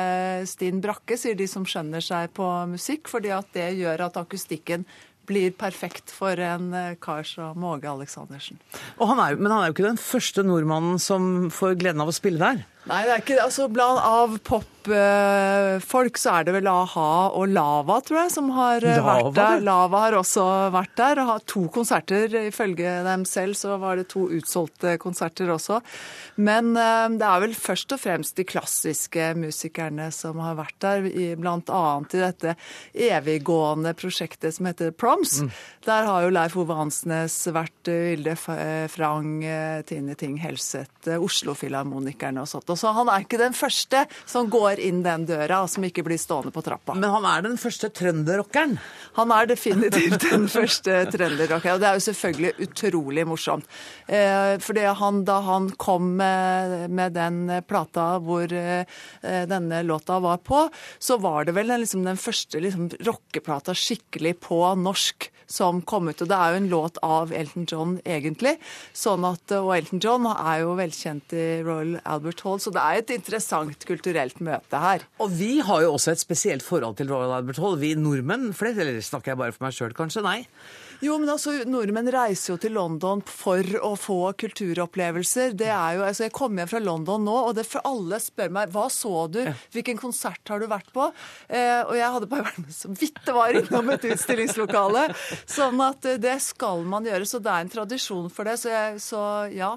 [0.50, 4.86] stinn brakke, sier de som skjønner seg på musikk, fordi at det gjør at akustikken
[5.30, 8.58] blir perfekt for en eh, kar som Åge Aleksandersen.
[9.00, 12.16] Han er, men han er jo ikke den første nordmannen som får gleden av å
[12.16, 12.66] spille der.
[12.84, 13.44] Nei, det er ikke det.
[13.46, 18.84] Altså, blant av popfolk så er det vel a-ha og Lava, tror jeg, som har
[18.84, 19.62] eh, Lava, vært der.
[19.64, 22.36] Lava har også vært der og har to konserter.
[22.50, 25.80] Ifølge dem selv så var det to utsolgte konserter også.
[26.44, 31.08] Men eh, det er vel først og fremst de klassiske musikerne som har vært der,
[31.40, 31.86] bl.a.
[32.04, 32.58] i dette
[33.14, 35.40] eviggående prosjektet som heter Proms.
[35.88, 39.40] Der har jo Leif Ove Hansnes vært, Vilde eh, Frang,
[39.88, 42.73] Tine Ting Helseth, Oslo-filharmonikerne og sånt.
[42.74, 46.06] Og så han er ikke den første som går inn den døra, og som ikke
[46.06, 46.96] blir stående på trappa.
[46.98, 48.78] Men han er den første trønderrockeren?
[49.20, 51.78] Han er definitivt den første trønderrockeren.
[51.78, 53.70] Og det er jo selvfølgelig utrolig morsomt.
[54.08, 58.86] Eh, fordi han, da han kom med, den plata hvor eh,
[59.22, 60.66] denne låta var på,
[61.00, 66.10] så var det vel den, liksom, den første liksom, rockeplata skikkelig på norsk som kom
[66.10, 66.22] ut.
[66.22, 68.56] Og det er jo en låt av Elton John, egentlig.
[68.96, 73.02] Sånn at, og Elton John er jo velkjent i Royal Albert Hall, så det er
[73.02, 75.04] et interessant kulturelt møte her.
[75.24, 78.52] Og vi har jo også et spesielt forhold til Royal Albert Hall, vi nordmenn.
[78.56, 80.24] Flest, eller snakker jeg bare for meg sjøl, kanskje?
[80.26, 80.40] Nei.
[81.04, 85.52] Jo, men altså, Nordmenn reiser jo til London for å få kulturopplevelser.
[85.60, 88.54] Det er jo, altså Jeg kom hjem fra London nå, og det for alle spør
[88.56, 89.42] meg hva så du,
[89.76, 91.10] hvilken konsert har du vært på?
[91.50, 95.10] Eh, og jeg hadde bare vært med så vidt det var innom et utstillingslokale.
[95.58, 97.28] Sånn at eh, det skal man gjøre.
[97.28, 98.56] Så det er en tradisjon for det.
[98.64, 99.76] Så, jeg, så ja.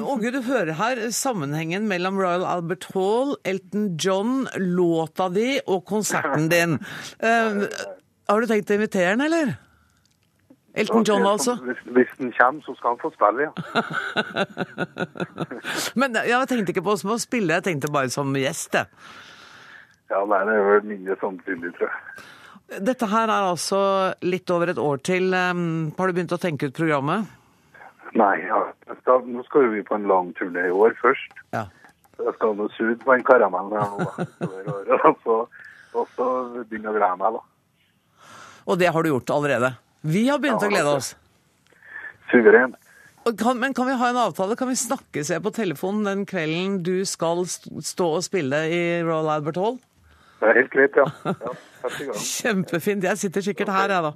[0.00, 6.48] Åge, du hører her sammenhengen mellom Royal Albert Hall, Elton John, låta di og konserten
[6.50, 6.78] din.
[7.22, 7.60] Eh,
[8.30, 9.54] har du tenkt å invitere han, eller?
[10.74, 11.56] Elton John, altså.
[11.94, 13.52] Hvis, den kommer, så skal han få spille, ja.
[16.00, 18.86] Men jeg tenkte ikke på å spille, jeg tenkte bare som gjest, jeg.
[20.10, 22.24] Ja, nei, det er vel mindre samtidig, tror jeg.
[22.86, 23.80] Dette her er altså
[24.22, 25.34] litt over et år til.
[25.34, 27.26] Um, har du begynt å tenke ut programmet?
[28.18, 28.60] Nei, ja.
[29.02, 31.36] skal, nå skal jo vi på en lang turné i år først.
[31.54, 31.68] Ja.
[32.20, 34.26] Jeg skal nå suge på en karamell her nå,
[34.98, 35.36] og så,
[35.94, 36.26] og så
[36.66, 38.26] begynne å glede meg, da.
[38.68, 39.72] Og det har du gjort allerede.
[40.00, 41.14] Vi har begynt å glede oss.
[42.30, 42.76] Suveren.
[43.28, 44.56] Og Kan, men kan vi ha en avtale?
[44.56, 49.28] Kan vi snakkes se på telefonen den kvelden du skal stå og spille i Royal
[49.36, 49.76] Albert Hall?
[50.40, 51.04] Det er helt greit, ja.
[51.28, 51.52] ja.
[52.40, 53.04] Kjempefint.
[53.04, 54.12] Jeg sitter sikkert her, jeg, da.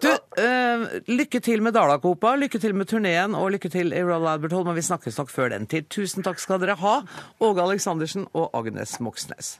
[0.00, 0.08] Du,
[0.40, 4.56] uh, lykke til med Dalakopa, lykke til med turneen og lykke til i Royal Albert
[4.56, 5.90] Hall, men vi snakkes nok før den tid.
[5.92, 6.98] Tusen takk skal dere ha,
[7.44, 9.58] Åge Aleksandersen og Agnes Moxnes.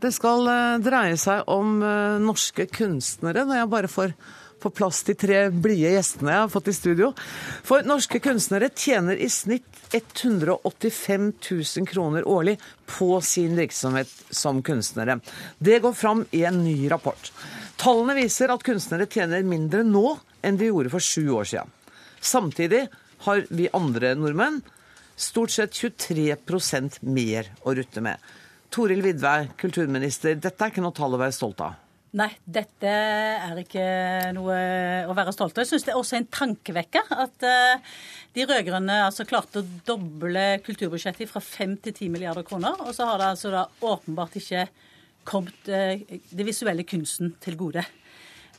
[0.00, 4.14] Det skal eh, dreie seg om eh, norske kunstnere, når jeg bare får
[4.60, 7.10] på plass de tre blide gjestene jeg har fått i studio.
[7.66, 12.56] For norske kunstnere tjener i snitt 185 000 kroner årlig
[12.86, 15.18] på sin virksomhet som kunstnere.
[15.58, 17.32] Det går fram i en ny rapport.
[17.80, 21.72] Tallene viser at kunstnere tjener mindre nå enn de gjorde for sju år siden.
[22.20, 22.86] Samtidig
[23.24, 24.60] har vi andre nordmenn
[25.20, 28.16] stort sett 23% mer å rutte med.
[28.70, 31.74] Toril Vidvei, kulturminister, dette er ikke noe tall å være stolt av.
[32.18, 33.82] Nei, dette er ikke
[34.34, 34.54] noe
[35.06, 35.62] å være stolt av.
[35.62, 37.92] Jeg syns det er også en tankevekker at eh,
[38.34, 42.82] de rød-grønne altså klarte å doble kulturbudsjettet fra 5 til 10 milliarder kroner.
[42.82, 44.66] Og så har det altså da åpenbart ikke
[45.30, 46.02] kommet eh,
[46.34, 47.86] det visuelle kunsten til gode.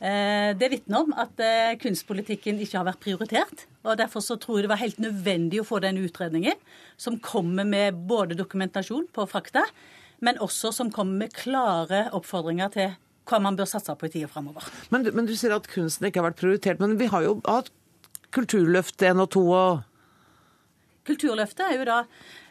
[0.00, 1.44] Eh, Det vitner om at
[1.84, 3.68] kunstpolitikken ikke har vært prioritert.
[3.84, 6.56] og Derfor så tror jeg det var helt nødvendig å få den utredningen,
[6.96, 9.68] som kommer med både dokumentasjon på fakta,
[10.24, 12.92] men også som kommer med klare oppfordringer til
[13.28, 14.66] hva man bør satse på i tida framover.
[14.94, 16.82] Men, men du sier at kunsten ikke har vært prioritert.
[16.82, 17.72] Men vi har jo hatt
[18.32, 19.82] Kulturløft 1 og 2 og
[21.04, 21.96] Kulturløftet er jo da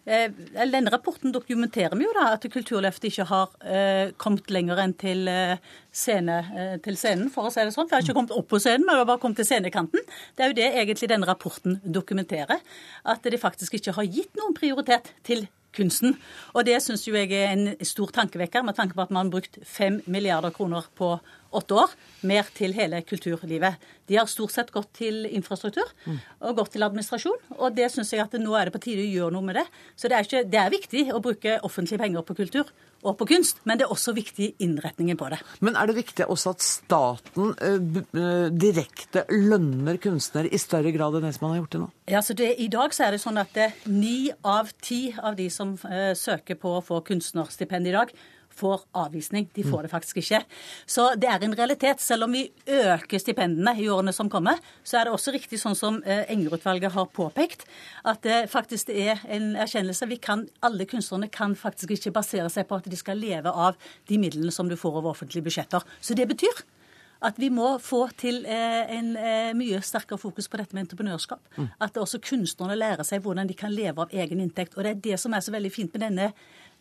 [0.03, 4.81] eh, eller Denne rapporten dokumenterer vi jo da at Kulturløftet ikke har eh, kommet lenger
[4.83, 5.55] enn til, eh,
[5.87, 7.87] scene, eh, til scenen, for å si det sånn.
[7.87, 10.03] Det har ikke kommet opp på scenen, men det har bare kommet til scenekanten.
[10.35, 12.59] Det er jo det egentlig denne rapporten dokumenterer.
[13.15, 16.15] At de faktisk ikke har gitt noen prioritet til kunsten.
[16.55, 19.35] Og det syns jo jeg er en stor tankevekker, med tanke på at man har
[19.35, 21.13] brukt fem milliarder kroner på
[21.51, 21.95] åtte år.
[22.27, 23.79] Mer til hele kulturlivet.
[24.07, 25.87] De har stort sett gått til infrastruktur
[26.39, 27.41] og gått til administrasjon.
[27.59, 29.67] Og det syns jeg at nå er det på tide å gjøre noe med det.
[29.95, 32.71] Så det er, ikke, det er viktig å bruke offentlige penger på kultur
[33.01, 35.41] og på kunst, men det er også viktig innretningen på det.
[35.65, 41.17] Men er det viktig også at staten eh, eh, direkte lønner kunstnere i større grad
[41.17, 41.89] enn det som man har gjort til nå?
[42.11, 43.57] Ja, så det, I dag så er det sånn at
[43.89, 48.13] ni av ti av de som eh, søker på å få kunstnerstipend i dag,
[48.55, 49.47] får avvisning.
[49.55, 50.41] De får det faktisk ikke.
[50.85, 52.01] Så det er en realitet.
[52.01, 55.77] Selv om vi øker stipendene i årene som kommer, så er det også riktig sånn
[55.77, 57.65] som eh, Enger-utvalget har påpekt,
[58.07, 60.09] at det faktisk er en erkjennelse.
[60.11, 63.79] Vi kan, alle kunstnerne kan faktisk ikke basere seg på at de skal leve av
[64.09, 65.83] de midlene som du får over offentlige budsjetter.
[66.01, 66.63] Så det betyr
[67.21, 71.41] at vi må få til eh, en eh, mye sterkere fokus på dette med entreprenørskap.
[71.57, 71.67] Mm.
[71.85, 74.73] At også kunstnerne lærer seg hvordan de kan leve av egen inntekt.
[74.75, 76.31] Og det er det som er så veldig fint med denne,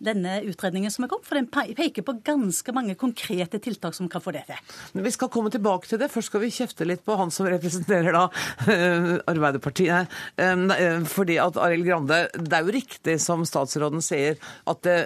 [0.00, 4.22] denne utredningen som er kommet, for den peker på ganske mange konkrete tiltak som kan
[4.24, 4.60] få det til.
[4.96, 6.10] Men Vi skal komme tilbake til det.
[6.12, 8.26] Først skal vi kjefte litt på han som representerer da
[8.64, 10.20] eh, Arbeiderpartiet.
[10.40, 14.40] Eh, eh, Fordi at Arild Grande, det er jo riktig som statsråden sier,
[14.70, 14.98] at det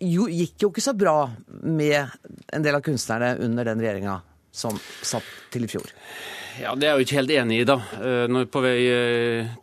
[0.00, 1.28] jo, gikk jo ikke så bra
[1.66, 2.06] med
[2.54, 4.20] en del av kunstnerne under den regjeringa
[4.54, 5.90] som satt til i fjor.
[6.60, 7.76] Ja, Det er jeg jo ikke helt enig i, da.
[8.28, 8.78] Når På vei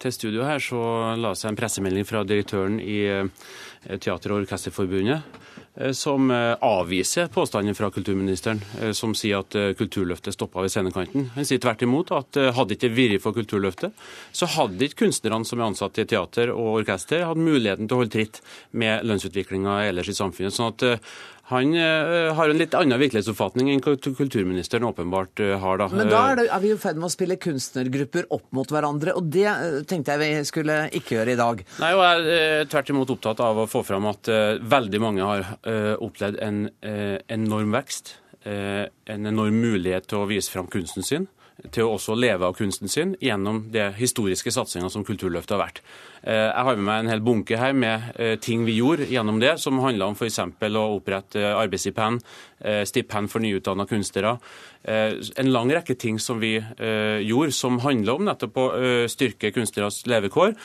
[0.02, 0.80] til studio her så
[1.20, 3.02] la seg en pressemelding fra direktøren i
[3.86, 5.22] Teater- og Orkesterforbundet
[5.76, 10.74] eh, som eh, avviser påstanden fra kulturministeren, eh, som sier at eh, Kulturløftet stoppa ved
[10.74, 11.30] scenekanten.
[11.36, 13.96] Han sier tvert imot at eh, hadde ikke vært for Kulturløftet,
[14.36, 18.04] så hadde ikke kunstnerne som er ansatt i teater og orkester, hatt muligheten til å
[18.04, 20.56] holde tritt med lønnsutviklinga ellers i samfunnet.
[20.58, 21.18] sånn at eh,
[21.48, 25.78] han eh, har en litt annen virkelighetsoppfatning enn kulturministeren åpenbart eh, har.
[25.80, 25.88] da.
[25.94, 29.14] Men da er, det, er vi i ferd med å spille kunstnergrupper opp mot hverandre,
[29.16, 31.64] og det eh, tenkte jeg vi skulle ikke gjøre i dag.
[31.80, 35.04] Nei, og Jeg er eh, tvert imot opptatt av å få fram at eh, veldig
[35.04, 38.18] mange har eh, opplevd en eh, enorm vekst.
[38.48, 41.28] eh, en enorm mulighet til å vise fram kunsten sin.
[41.74, 45.82] Til å også leve av kunsten sin gjennom det historiske satsinga som Kulturløftet har vært.
[46.22, 49.40] Eh, jeg har med meg en hel bunke her med eh, ting vi gjorde gjennom
[49.42, 50.38] det, som handla om f.eks.
[50.44, 52.22] å opprette eh, arbeidsstipend,
[52.90, 54.32] stipend for nyutdanna kunstnere.
[54.90, 58.66] En lang rekke ting som vi gjorde som handla om nettopp å
[59.12, 60.56] styrke kunstneres levekår.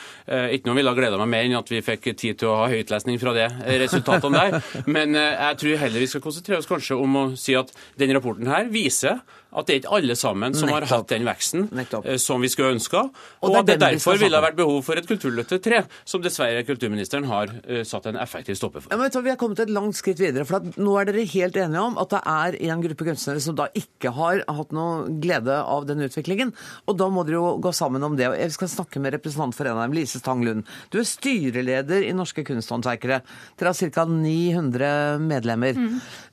[0.57, 2.71] Ikke noe ville ha gleda meg mer enn at vi fikk tid til å ha
[2.73, 3.51] høytlesning fra det
[3.85, 4.73] resultatene der.
[4.97, 8.49] Men jeg tror heller vi skal konsentrere oss kanskje om å si at denne rapporten
[8.49, 9.21] her viser
[9.53, 12.07] at det er ikke alle sammen som har hatt den veksten Nettopp.
[12.19, 13.03] som vi skulle ønska.
[13.43, 16.65] Og Og, det det derfor ville ha vært behov for et kulturløftet 3, som dessverre
[16.65, 18.89] kulturministeren har eh, satt en effektiv stopper for.
[18.93, 20.45] Ja, men vet du, Vi har kommet et langt skritt videre.
[20.45, 23.55] for at Nå er dere helt enige om at det er en gruppe kunstnere som
[23.55, 26.53] da ikke har hatt noe glede av den utviklingen.
[26.89, 28.29] Og da må dere jo gå sammen om det.
[28.29, 30.65] og Jeg skal snakke med representant for en av dem, Lise Stang Lund.
[30.91, 33.21] Du er styreleder i Norske kunsthåndverkere.
[33.59, 34.05] Dere har ca.
[34.07, 35.77] 900 medlemmer.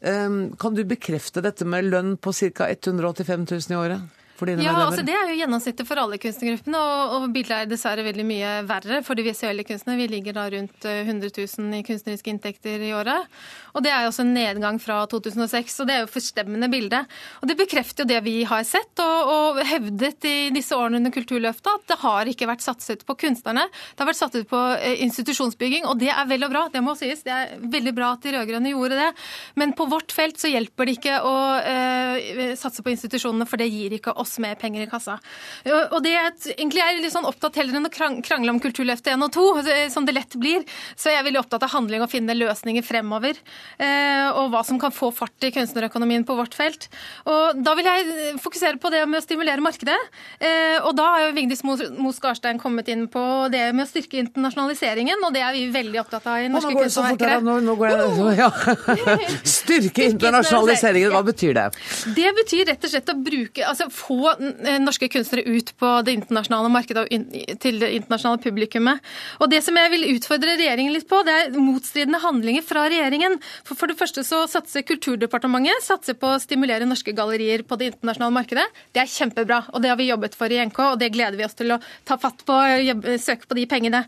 [0.01, 2.69] Um, kan du bekrefte dette med lønn på ca.
[3.13, 4.01] 185 000 i året?
[4.63, 8.25] Ja, altså Det er jo gjennomsnittet for alle kunstnergruppene, og, og bildet er dessverre veldig
[8.27, 9.99] mye verre for de visuelle kunstnerne.
[9.99, 13.27] Vi ligger da rundt eh, 100 000 i kunstneriske inntekter i året.
[13.75, 17.03] Og Det er jo også en nedgang fra 2006, og det er jo forstemmende bilde.
[17.41, 21.13] Og Det bekrefter jo det vi har sett og, og hevdet i disse årene under
[21.13, 23.67] Kulturløftet, at det har ikke vært satset på kunstnerne.
[23.67, 26.95] Det har vært satset på eh, institusjonsbygging, og det er vel og bra, det må
[26.99, 27.25] sies.
[27.25, 29.11] Det er veldig bra at de rød-grønne gjorde det.
[29.59, 33.69] Men på vårt felt så hjelper det ikke å eh, satse på institusjonene, for det
[33.71, 35.17] gir ikke oss mer penger i kassa.
[35.91, 39.13] Og det er egentlig er jeg litt sånn opptatt heller enn å krangle om Kulturløftet
[39.15, 40.61] 1 og 2, eh, som det lett blir.
[40.95, 43.39] Så jeg er veldig opptatt av handling og finne løsninger fremover.
[43.79, 46.87] eh, Og hva som kan få fart i kunstnerøkonomien på vårt felt.
[47.25, 49.97] Og da vil jeg fokusere på det med å stimulere markedet.
[50.39, 53.89] Eh, Og da har jo Vigdis Moe Mo Skarstein kommet inn på det med å
[53.89, 57.75] styrke internasjonaliseringen, og det er vi veldig opptatt av i nå Norske her, nå, nå
[57.79, 58.49] går det, ja.
[59.47, 61.65] Styrke internasjonaliseringen, hva betyr det?
[62.17, 66.15] Det betyr rett og slett å bruke, altså få eh, norske kunstnere ut på det
[66.19, 69.03] internasjonale markedet og til det internasjonale publikummet.
[69.39, 73.39] Og det som jeg vil utfordre regjeringen litt på, det er motstridende handlinger fra regjeringen.
[73.63, 77.91] For, for det første så satser Kulturdepartementet satser på å stimulere norske gallerier på det
[77.93, 78.65] internasjonale markedet.
[78.95, 81.45] Det er kjempebra, og det har vi jobbet for i NK, og det gleder vi
[81.45, 84.03] oss til å ta fatt på og søke på de pengene.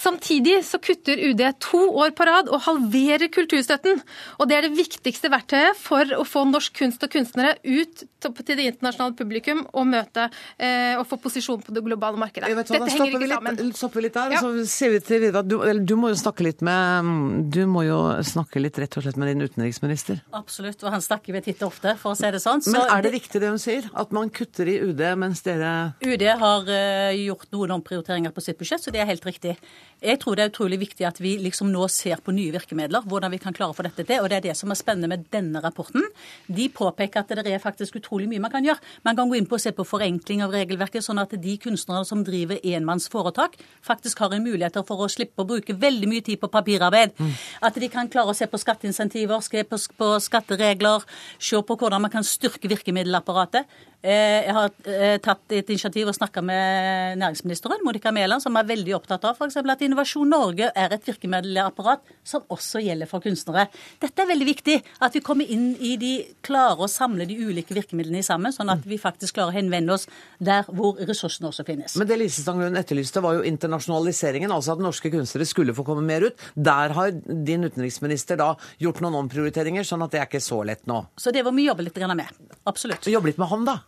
[0.00, 4.00] Samtidig så kutter UD to år på rad og halverer kulturstøtten.
[4.38, 8.58] Og det er det viktigste verktøyet for å få norsk kunst og kunstnere ut til
[8.58, 12.50] det internasjonale publikum og møte eh, og få posisjon på det globale markedet.
[12.52, 13.72] Hva, Dette henger stopper ikke litt, sammen.
[13.78, 16.46] stopper vi litt der, og så ser vi til videre du, du må jo snakke
[16.46, 17.10] litt med
[17.52, 20.22] Du må jo snakke litt rett og slett med din utenriksminister.
[20.36, 22.62] Absolutt, og han snakker vi titt og ofte, for å si det sånn.
[22.64, 23.88] Så Men er det riktig det hun sier?
[23.98, 28.58] At man kutter i UD mens dere UD har uh, gjort noen omprioriteringer på sitt
[28.60, 29.56] budsjett, så det er helt riktig.
[30.02, 33.32] Jeg tror det er utrolig viktig at vi liksom nå ser på nye virkemidler, hvordan
[33.34, 34.22] vi kan klare å få dette til.
[34.22, 36.04] Og det er det som er spennende med denne rapporten.
[36.46, 38.80] De påpeker at det er faktisk utrolig mye man kan gjøre.
[39.04, 42.04] Man kan gå inn på å se på forenkling av regelverket, sånn at de kunstnere
[42.04, 46.40] som driver enmannsforetak, faktisk har en mulighet for å slippe å bruke veldig mye tid
[46.40, 47.16] på papirarbeid.
[47.62, 51.06] At de kan klare å se på skatteinsentiver, se på skatteregler,
[51.38, 53.66] se på hvordan man kan styrke virkemiddelapparatet.
[54.02, 58.66] Eh, Jeg har eh, tatt et initiativ og snakka med næringsministeren, Monica Mæland, som er
[58.66, 59.60] veldig opptatt av f.eks.
[59.62, 63.68] at Innovasjon Norge er et virkemiddelapparat som også gjelder for kunstnere.
[64.02, 64.76] Dette er veldig viktig,
[65.06, 68.82] at vi kommer inn i de klarer å samle de ulike virkemidlene sammen, sånn at
[68.88, 70.08] vi faktisk klarer å henvende oss
[70.42, 71.94] der hvor ressursene også finnes.
[72.00, 76.02] Men det Lise Stanglund etterlyste, var jo internasjonaliseringen, altså at norske kunstnere skulle få komme
[76.02, 76.42] mer ut.
[76.58, 78.50] Der har din utenriksminister da
[78.82, 81.04] gjort noen omprioriteringer, sånn at det er ikke så lett nå.
[81.14, 82.26] Så det må vi jobbe litt med.
[82.66, 83.06] Absolutt.
[83.06, 83.78] Jobbe litt med han, da.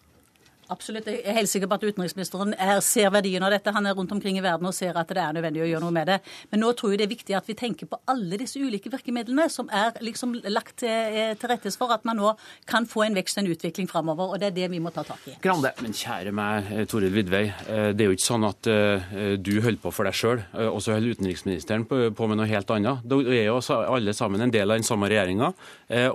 [0.75, 1.07] Absolutt.
[1.07, 3.73] Jeg er helt sikker på at utenriksministeren er, ser verdien av dette.
[3.75, 5.95] Han er rundt omkring i verden og ser at det er nødvendig å gjøre noe
[5.95, 6.17] med det.
[6.51, 9.47] Men nå tror jeg det er viktig at vi tenker på alle disse ulike virkemidlene
[9.53, 12.33] som er liksom lagt til, eh, til rettes for at man nå
[12.71, 14.35] kan få en vekst og en utvikling framover.
[14.35, 15.37] Og det er det vi må ta tak i.
[15.45, 15.71] Grande.
[15.85, 17.45] Men kjære meg, eh, Toril Vidvei.
[17.69, 18.63] eh, Det er jo ikke sånn at
[19.45, 20.41] du holder på for deg sjøl,
[20.73, 23.07] og så holder utenriksministeren på med noe helt annet.
[23.07, 25.53] Da er jo alle sammen en del av den samme regjeringa.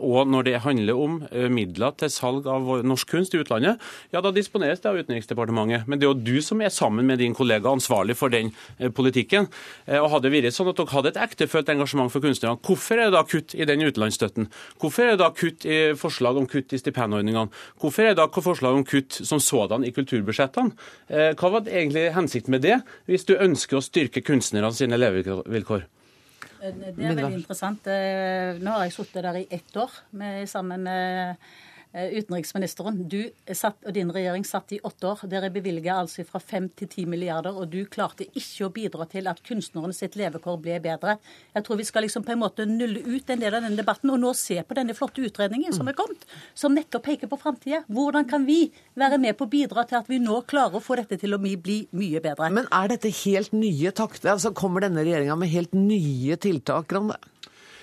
[0.02, 1.20] Og når det handler om
[1.54, 3.80] midler til salg av norsk kunst i utlandet,
[4.12, 5.86] ja da disponeres det av Utenriksdepartementet.
[5.88, 8.90] Men det er jo du som er sammen med din kollega ansvarlig for den eh,
[8.90, 9.48] politikken.
[9.86, 12.98] Eh, Og hadde det vært sånn at dere hadde et ektefølt engasjement for kunstnerne, hvorfor
[12.98, 14.50] er det da kutt i den utenlandsstøtten?
[14.82, 17.54] Hvorfor er det da kutt i forslag om kutt i stipendordningene?
[17.80, 20.74] Hvorfor er det da forslag om kutt som sådan i kulturbudsjettene?
[21.10, 25.86] Eh, Hva var egentlig hensikten med det, hvis du ønsker å styrke kunstnerne sine levevilkår?
[26.60, 27.86] Det er veldig interessant.
[27.88, 31.38] Nå har jeg sittet der i ett år med, sammen med
[31.94, 33.02] utenriksministeren.
[33.10, 33.18] Du
[33.56, 35.24] satt, og din regjering satt i åtte år.
[35.32, 39.30] Dere bevilga altså fra fem til ti milliarder, og du klarte ikke å bidra til
[39.32, 41.18] at kunstnerne sitt levekår ble bedre.
[41.56, 44.14] Jeg tror vi skal liksom på en måte nulle ut en del av denne debatten,
[44.14, 47.82] og nå se på denne flotte utredningen som er kommet, som nettopp peker på framtida.
[47.90, 48.62] Hvordan kan vi
[49.00, 51.42] være med på å bidra til at vi nå klarer å få dette til å
[51.42, 52.54] bli mye bedre?
[52.54, 54.36] Men er dette helt nye takter?
[54.36, 57.18] Altså, kommer denne regjeringa med helt nye tiltak, Grande?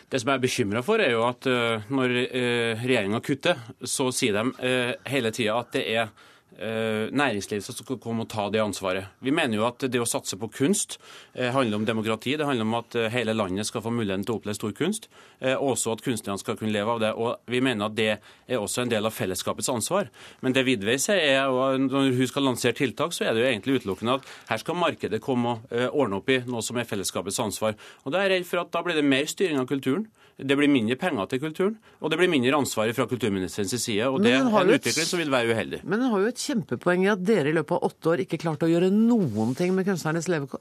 [0.07, 4.13] Det som jeg er bekymra for, er jo at eh, når uh, regjeringa kutter, så
[4.15, 6.13] sier de eh, hele tida at det er
[6.57, 9.11] næringslivet som skal komme og ta det ansvaret.
[9.21, 10.97] Vi mener jo at det å satse på kunst
[11.35, 12.37] eh, handler om demokrati.
[12.39, 15.09] Det handler om at eh, hele landet skal få muligheten til å oppleve stor kunst,
[15.41, 17.13] eh, og også at kunstnerne skal kunne leve av det.
[17.15, 20.11] Og vi mener at det er også en del av fellesskapets ansvar.
[20.41, 23.51] Men det Vidvei sier, er at når hun skal lansere tiltak, så er det jo
[23.51, 26.89] egentlig utelukkende at her skal markedet komme og eh, ordne opp i noe som er
[26.89, 27.77] fellesskapets ansvar.
[28.05, 30.09] Og da er jeg redd for at da blir det mer styring av kulturen.
[30.37, 34.09] Det blir mindre penger til kulturen, og det blir mindre ansvar fra kulturministerens side.
[34.13, 35.81] Og det er en utvikling som vil være uheldig.
[35.89, 38.43] Men hun har jo et kjempepoeng i at dere i løpet av åtte år ikke
[38.43, 40.61] klarte å gjøre noen ting med kunstnernes levekår.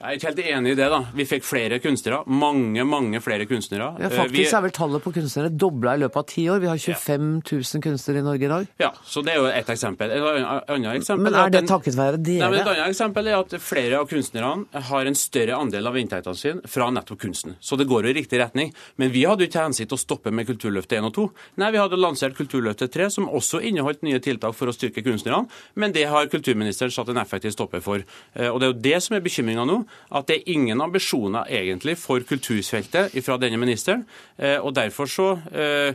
[0.00, 0.86] Jeg er ikke helt enig i det.
[0.88, 0.98] da.
[1.12, 2.22] Vi fikk flere kunstnere.
[2.26, 3.90] Mange, mange flere kunstnere.
[4.00, 6.58] Ja, Eh, faktisk er vel tallet på kunstnere dobla i løpet av ti år.
[6.62, 8.66] Vi har 25 000 kunstnere i Norge i dag.
[8.80, 10.08] Ja, så det er jo ett eksempel.
[10.10, 10.22] Et
[10.70, 13.98] annet- eksempel Men er det takket være Nei, men et annet eksempel er at flere
[14.00, 17.56] av kunstnerne har en større andel av inntektene sine fra nettopp kunsten.
[17.60, 18.72] Så det går jo i riktig retning.
[18.96, 21.30] Men vi hadde jo ikke hensikt å stoppe med Kulturløftet 1 og 2.
[21.58, 25.46] Nei, vi hadde lansert Kulturløftet 3, som også inneholdt nye tiltak for å styrke kunstnerne.
[25.76, 28.02] Men det har kulturministeren satt en effektiv stopper for.
[28.34, 29.84] Eh, Og det er jo det som er bekymringa nå.
[30.10, 34.04] At det er ingen ambisjoner egentlig for kulturfeltet fra denne ministeren.
[34.38, 35.94] Eh, Og derfor så eh,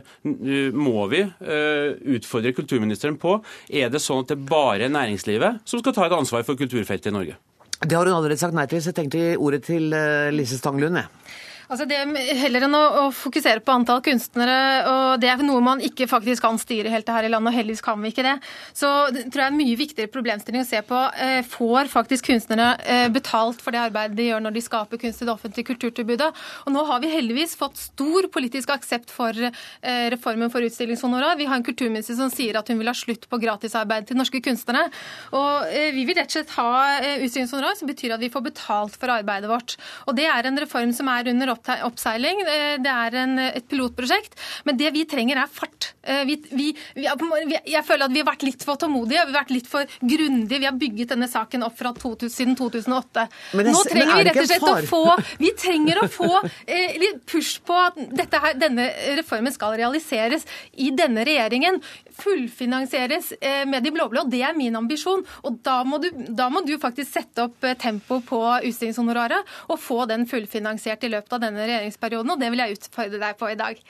[0.72, 3.38] må vi eh, utfordre kulturministeren på
[3.70, 7.10] er det sånn at det bare er næringslivet som skal ta et ansvar for kulturfeltet
[7.12, 7.36] i Norge.
[7.80, 9.92] Det har hun allerede sagt nei til, så jeg tenkte ordet til
[10.32, 10.96] Lise Stanglund.
[10.96, 11.06] jeg.
[11.66, 11.98] Altså det,
[12.38, 16.44] heller enn å, å fokusere på antall kunstnere, og det er noe man ikke faktisk
[16.44, 18.36] kan styre helt her i landet, og heldigvis kan vi ikke det,
[18.76, 21.00] så det tror jeg er en mye viktigere problemstilling å se på.
[21.22, 25.22] Eh, får faktisk kunstnere eh, betalt for det arbeidet de gjør når de skaper kunst
[25.22, 26.30] i det offentlige kulturtilbudet?
[26.66, 31.34] Og nå har vi heldigvis fått stor politisk aksept for eh, reformen for utstillingshonorar.
[31.40, 34.42] Vi har en kulturminister som sier at hun vil ha slutt på gratisarbeid til norske
[34.44, 34.86] kunstnere.
[35.34, 38.46] Og eh, vi vil rett og slett ha eh, utstillingshonorar, som betyr at vi får
[38.52, 39.76] betalt for arbeidet vårt.
[40.06, 42.40] Og det er en reform som er under oppseiling.
[42.46, 44.34] Eh, Det er en, et pilotprosjekt.
[44.64, 45.94] Men det vi trenger, er fart.
[46.02, 49.44] Eh, Vi, vi, vi, jeg føler at vi har vært litt for tålmodige, vi har
[49.44, 50.58] vært litt for grundige.
[50.58, 53.28] Vi har bygget denne saken opp fra 2000, siden 2008.
[53.54, 56.44] Men det- Nå trenger er vi rett og slett å få Vi trenger å få
[56.66, 60.44] eh, litt push på at dette her, denne reformen skal realiseres
[60.76, 61.80] i denne regjeringen.
[62.16, 64.24] Fullfinansieres eh, med de blå-blå.
[64.30, 65.24] Det er min ambisjon.
[65.46, 69.78] Og da må du, da må du faktisk sette opp eh, tempo på utstillingshonoraret og
[69.80, 72.34] få den fullfinansiert i løpet av denne regjeringsperioden.
[72.34, 73.82] Og det vil jeg utfordre deg på i dag.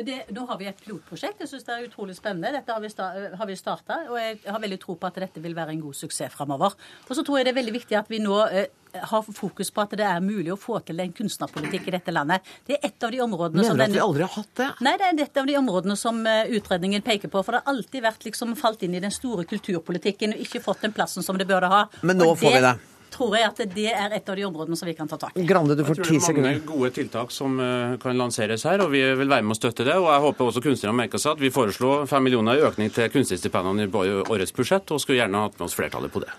[0.00, 1.42] Det, nå har vi et pilotprosjekt.
[1.42, 2.52] Jeg synes det er utrolig spennende.
[2.54, 3.10] Dette har vi, sta
[3.58, 6.76] starta, og jeg har veldig tro på at dette vil være en god suksess framover.
[7.08, 8.70] Og så tror jeg det er veldig viktig at vi nå eh,
[9.10, 12.46] har fokus på at det er mulig å få til en kunstnerpolitikk i dette landet.
[12.66, 14.68] Det er et av de områdene Mener som du at vi aldri har hatt det?
[14.86, 17.42] Nei, det er et av de områdene som eh, utredningen peker på.
[17.44, 20.86] For det har alltid vært liksom falt inn i den store kulturpolitikken og ikke fått
[20.86, 21.84] den plassen som det burde ha.
[22.06, 22.76] Men nå Og får vi det.
[23.12, 25.44] Tror jeg at det er et av de områdene som vi kan ta tak i.
[25.46, 28.82] Grande, du får Jeg tror det er mange gode tiltak som eh, kan lanseres her,
[28.84, 29.96] og vi vil være med å støtte det.
[30.00, 33.10] Og jeg håper også kunstnerne merker seg at vi foreslo fem millioner i økning til
[33.12, 36.32] kunstnerstipendene i årets budsjett, og skulle gjerne hatt med oss flertallet på det.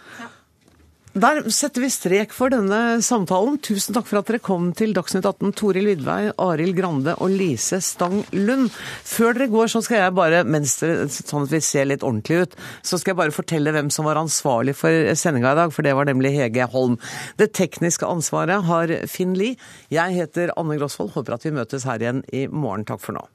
[1.12, 3.58] Der setter vi strek for denne samtalen.
[3.60, 7.82] Tusen takk for at dere kom til Dagsnytt 18, Toril Vidvei, Arild Grande og Lise
[7.84, 8.70] Stang Lund.
[9.04, 12.46] Før dere går, så skal jeg bare, mens dere, sånn at vi ser litt ordentlig
[12.46, 15.84] ut, så skal jeg bare fortelle hvem som var ansvarlig for sendinga i dag, for
[15.84, 16.96] det var nemlig Hege Holm.
[17.36, 19.60] Det tekniske ansvaret har Finn Lie.
[19.92, 21.12] Jeg heter Anne Grosvold.
[21.18, 22.88] Håper at vi møtes her igjen i morgen.
[22.88, 23.28] Takk for nå.